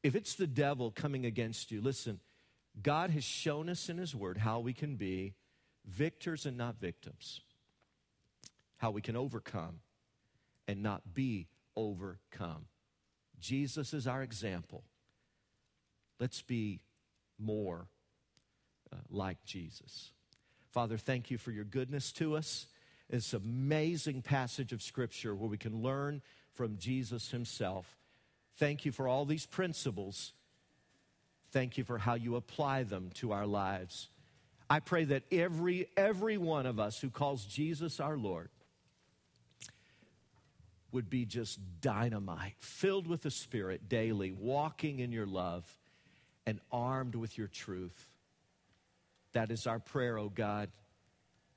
if 0.04 0.16
it's 0.16 0.36
the 0.36 0.48
devil 0.48 0.92
coming 0.92 1.26
against 1.26 1.72
you, 1.72 1.82
listen, 1.82 2.20
God 2.82 3.10
has 3.12 3.24
shown 3.24 3.70
us 3.70 3.90
in 3.90 3.98
His 3.98 4.16
Word 4.16 4.38
how 4.38 4.60
we 4.60 4.74
can 4.74 4.96
be 4.96 5.34
victors 5.86 6.46
and 6.46 6.58
not 6.58 6.80
victims, 6.80 7.42
how 8.78 8.92
we 8.92 9.02
can 9.02 9.16
overcome 9.16 9.80
and 10.68 10.84
not 10.84 11.14
be 11.14 11.48
overcome 11.76 12.66
Jesus 13.40 13.94
is 13.94 14.08
our 14.08 14.22
example. 14.22 14.84
Let's 16.20 16.42
be 16.42 16.82
more 17.38 17.88
uh, 18.92 18.98
like 19.10 19.44
Jesus. 19.46 20.12
Father, 20.72 20.98
thank 20.98 21.32
you 21.32 21.38
for 21.38 21.52
your 21.52 21.64
goodness 21.64 22.12
to 22.14 22.36
us. 22.36 22.68
An 23.10 23.22
amazing 23.34 24.22
passage 24.22 24.72
of 24.72 24.84
Scripture 24.84 25.34
where 25.34 25.50
we 25.50 25.58
can 25.58 25.82
learn 25.82 26.22
from 26.54 26.78
Jesus 26.78 27.32
himself. 27.32 27.98
Thank 28.58 28.86
you 28.86 28.92
for 28.92 29.08
all 29.08 29.26
these 29.26 29.46
principles. 29.46 30.34
Thank 31.52 31.78
you 31.78 31.84
for 31.84 31.98
how 31.98 32.14
you 32.14 32.36
apply 32.36 32.84
them 32.84 33.10
to 33.16 33.32
our 33.32 33.48
lives. 33.48 34.10
I 34.70 34.80
pray 34.80 35.06
that 35.06 35.24
every, 35.32 35.88
every 35.98 36.38
one 36.38 36.66
of 36.66 36.80
us 36.80 37.00
who 37.00 37.10
calls 37.10 37.46
Jesus 37.46 38.00
our 38.00 38.18
Lord 38.18 38.50
would 40.92 41.10
be 41.10 41.26
just 41.26 41.60
dynamite, 41.82 42.56
filled 42.60 43.08
with 43.08 43.22
the 43.22 43.32
Spirit 43.32 43.90
daily, 43.90 44.32
walking 44.32 45.00
in 45.00 45.12
your 45.12 45.26
love 45.26 45.66
and 46.46 46.60
armed 46.72 47.16
with 47.16 47.38
your 47.38 47.48
truth. 47.48 48.10
That 49.34 49.52
is 49.52 49.68
our 49.68 49.80
prayer, 49.80 50.18
O 50.18 50.26
oh 50.26 50.30
God. 50.30 50.70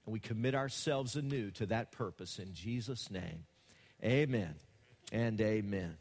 And 0.04 0.12
we 0.12 0.20
commit 0.20 0.54
ourselves 0.54 1.16
anew 1.16 1.50
to 1.52 1.66
that 1.66 1.92
purpose 1.92 2.38
in 2.38 2.52
Jesus' 2.54 3.10
name. 3.10 3.44
Amen 4.04 4.54
and 5.12 5.40
amen. 5.40 5.96